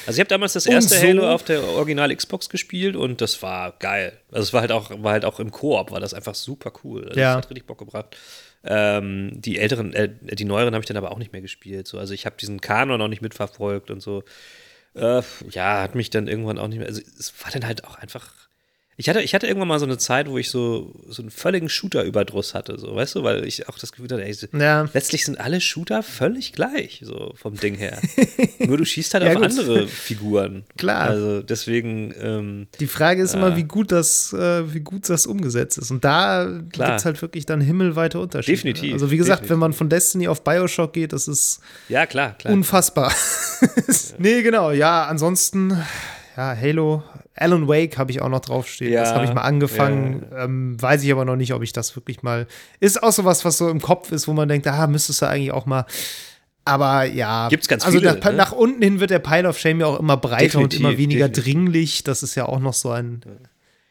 [0.06, 3.40] Also ich habe damals das erste so- Halo auf der Original Xbox gespielt und das
[3.42, 4.12] war geil.
[4.30, 7.06] Also es war halt auch, war halt auch im Koop, war das einfach super cool.
[7.08, 7.36] Also Ja.
[7.36, 8.14] Das hat richtig Bock gebracht.
[8.64, 11.86] Ähm, die älteren, äh, die neueren habe ich dann aber auch nicht mehr gespielt.
[11.86, 11.98] So.
[11.98, 14.24] Also ich habe diesen Kanon auch nicht mitverfolgt und so.
[14.94, 16.88] Äh, ja, hat mich dann irgendwann auch nicht mehr.
[16.88, 18.47] Also es war dann halt auch einfach.
[19.00, 21.68] Ich hatte, ich hatte irgendwann mal so eine Zeit, wo ich so, so einen völligen
[21.68, 24.88] Shooter-Überdruss hatte, so, weißt du, weil ich auch das Gefühl hatte, ey, Ja.
[24.92, 27.96] letztlich sind alle Shooter völlig gleich, so vom Ding her.
[28.58, 29.44] Nur du schießt halt Ja, auf gut.
[29.44, 30.64] andere Figuren.
[30.76, 31.10] Klar.
[31.10, 35.78] Also deswegen, ähm, Die Frage ist immer, wie gut das, äh, wie gut das umgesetzt
[35.78, 35.92] ist.
[35.92, 36.96] Und da gibt Klar.
[36.96, 38.56] es halt wirklich dann himmelweite Unterschiede.
[38.56, 39.50] Definitiv, Also wie gesagt, definitiv.
[39.52, 42.52] wenn man von Destiny auf Bioshock geht, das ist ja, klar, klar.
[42.52, 43.12] unfassbar.
[44.18, 44.72] nee, genau.
[44.72, 45.70] Ja, ansonsten,
[46.36, 47.04] ja, Halo.
[47.40, 48.92] Alan Wake habe ich auch noch draufstehen.
[48.92, 50.26] Ja, das habe ich mal angefangen.
[50.36, 52.46] Ähm, weiß ich aber noch nicht, ob ich das wirklich mal.
[52.80, 55.52] Ist auch sowas, was so im Kopf ist, wo man denkt, ah, müsstest du eigentlich
[55.52, 55.86] auch mal.
[56.64, 57.48] Aber ja.
[57.48, 58.36] Gibt's ganz also viele, nach, ne?
[58.36, 60.98] nach unten hin wird der Pile of Shame ja auch immer breiter und Definitiv, immer
[60.98, 61.54] weniger definitiv.
[61.54, 62.04] dringlich.
[62.04, 63.20] Das ist ja auch noch so ein,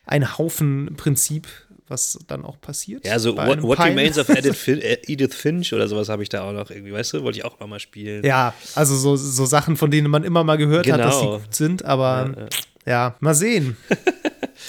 [0.06, 1.48] ein Haufenprinzip.
[1.88, 3.06] was dann auch passiert.
[3.06, 6.43] Ja, so What, what Remains of Edith, äh, Edith Finch oder sowas habe ich da
[6.43, 8.26] auch noch irgendwie, weißt du, wollte ich auch mal spielen.
[8.26, 10.98] Ja, also so, so Sachen, von denen man immer mal gehört genau.
[10.98, 11.39] hat, dass sie genau.
[11.39, 12.50] gut sind, aber ja, ja.
[12.88, 13.78] Ja mal sehen.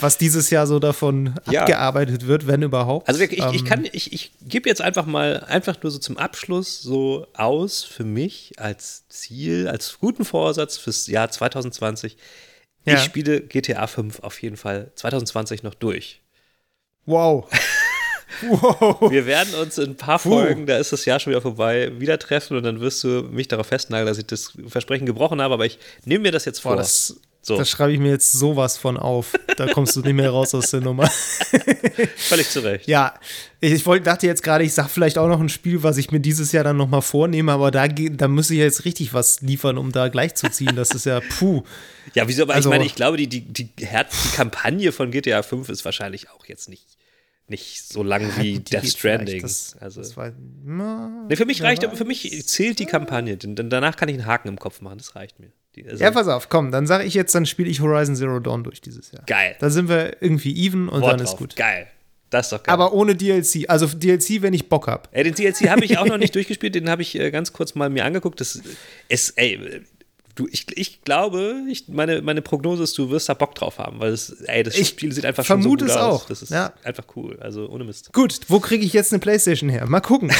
[0.00, 1.60] was dieses Jahr so davon ja.
[1.60, 3.08] abgearbeitet wird, wenn überhaupt.
[3.08, 6.16] Also ich, ich ähm, kann, ich, ich gebe jetzt einfach mal, einfach nur so zum
[6.18, 12.16] Abschluss so aus für mich als Ziel, als guten Vorsatz fürs Jahr 2020.
[12.84, 12.94] Ja.
[12.94, 16.22] Ich spiele GTA 5 auf jeden Fall 2020 noch durch.
[17.06, 17.48] Wow.
[18.48, 19.10] wow.
[19.10, 22.18] Wir werden uns in ein paar Folgen, da ist das Jahr schon wieder vorbei, wieder
[22.18, 25.66] treffen und dann wirst du mich darauf festnageln, dass ich das Versprechen gebrochen habe, aber
[25.66, 26.72] ich nehme mir das jetzt vor.
[26.72, 27.56] Boah, das, so.
[27.56, 29.32] das schreibe ich mir jetzt sowas von auf.
[29.56, 31.08] Da kommst du nicht mehr raus aus der Nummer.
[32.16, 32.86] Völlig zu Recht.
[32.86, 33.14] Ja,
[33.60, 36.10] ich, ich wollte, dachte jetzt gerade, ich sage vielleicht auch noch ein Spiel, was ich
[36.10, 39.78] mir dieses Jahr dann nochmal vornehme, aber da, da muss ich jetzt richtig was liefern,
[39.78, 40.76] um da gleich zu ziehen.
[40.76, 41.62] Das ist ja puh.
[42.14, 42.42] Ja, wieso?
[42.42, 43.86] Aber also, ich meine, ich glaube, die, die, die, die
[44.34, 46.98] Kampagne von GTA 5 ist wahrscheinlich auch jetzt nicht
[47.48, 49.42] nicht so lang wie Death Stranding.
[49.42, 50.32] Das, also, das war,
[50.64, 54.26] na, nee, für mich reicht, für mich zählt die Kampagne, denn, danach kann ich einen
[54.26, 55.50] Haken im Kopf machen, das reicht mir.
[55.88, 58.64] Also, ja, pass auf, komm, dann sage ich jetzt, dann spiele ich Horizon Zero Dawn
[58.64, 59.24] durch dieses Jahr.
[59.26, 59.56] Geil.
[59.60, 61.38] Da sind wir irgendwie even und Wort dann ist drauf.
[61.38, 61.56] gut.
[61.56, 61.86] Geil.
[62.30, 62.72] Das ist doch geil.
[62.72, 63.64] Aber ohne DLC.
[63.68, 65.08] Also DLC, wenn ich Bock habe.
[65.12, 67.74] Ey, den DLC habe ich auch noch nicht durchgespielt, den habe ich äh, ganz kurz
[67.74, 68.40] mal mir angeguckt.
[68.40, 68.60] Das
[69.08, 69.82] ist, ey,
[70.38, 73.98] Du, ich, ich glaube, ich, meine, meine Prognose ist, du wirst da Bock drauf haben,
[73.98, 76.22] weil es, ey, das ich Spiel sieht einfach schon so gut es aus.
[76.22, 76.26] Auch.
[76.28, 76.72] Das ist ja.
[76.84, 77.36] einfach cool.
[77.40, 78.12] Also ohne Mist.
[78.12, 79.84] Gut, wo kriege ich jetzt eine Playstation her?
[79.88, 80.30] Mal gucken.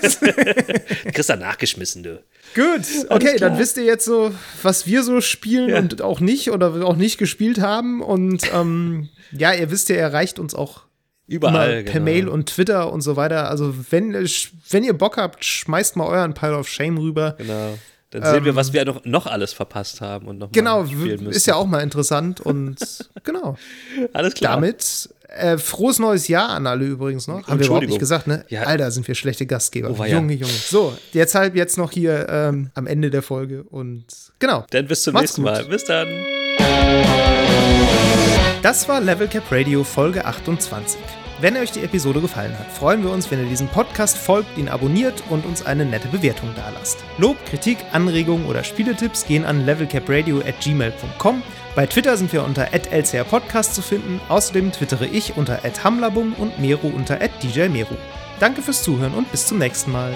[0.00, 2.24] du kriegst da nachgeschmissen, du.
[2.54, 4.32] Gut, okay, dann wisst ihr jetzt so,
[4.62, 5.80] was wir so spielen ja.
[5.80, 8.00] und auch nicht oder auch nicht gespielt haben.
[8.00, 10.84] Und ähm, ja, ihr wisst ja, ihr erreicht uns auch
[11.26, 11.82] Überall.
[11.82, 12.04] per genau.
[12.06, 13.50] Mail und Twitter und so weiter.
[13.50, 17.34] Also, wenn, wenn ihr Bock habt, schmeißt mal euren Pile of Shame rüber.
[17.36, 17.76] Genau.
[18.20, 21.46] Dann sehen ähm, wir, was wir noch, noch alles verpasst haben und noch Genau, ist
[21.46, 22.76] ja auch mal interessant und
[23.24, 23.56] genau.
[24.12, 24.54] Alles klar.
[24.54, 27.46] Damit äh, frohes neues Jahr an alle übrigens noch.
[27.46, 28.44] Haben wir überhaupt nicht gesagt, ne?
[28.48, 28.62] Ja.
[28.62, 29.90] Alter, sind wir schlechte Gastgeber.
[29.90, 30.40] Oh, Junge, ja.
[30.40, 30.52] Junge.
[30.52, 34.04] So, deshalb jetzt noch hier ähm, am Ende der Folge und
[34.38, 34.64] genau.
[34.70, 35.64] Dann bis zum Macht's nächsten Mal.
[35.66, 36.08] Bis dann.
[38.62, 40.98] Das war Level Cap Radio Folge 28.
[41.38, 44.70] Wenn euch die Episode gefallen hat, freuen wir uns, wenn ihr diesem Podcast folgt, ihn
[44.70, 47.04] abonniert und uns eine nette Bewertung dalasst.
[47.18, 51.42] Lob, Kritik, Anregungen oder Spieletipps gehen an levelcapradio at gmail.com.
[51.74, 54.18] Bei Twitter sind wir unter lcrpodcast zu finden.
[54.30, 57.96] Außerdem twittere ich unter hamlabum und Mero unter djmeru.
[58.40, 60.14] Danke fürs Zuhören und bis zum nächsten Mal.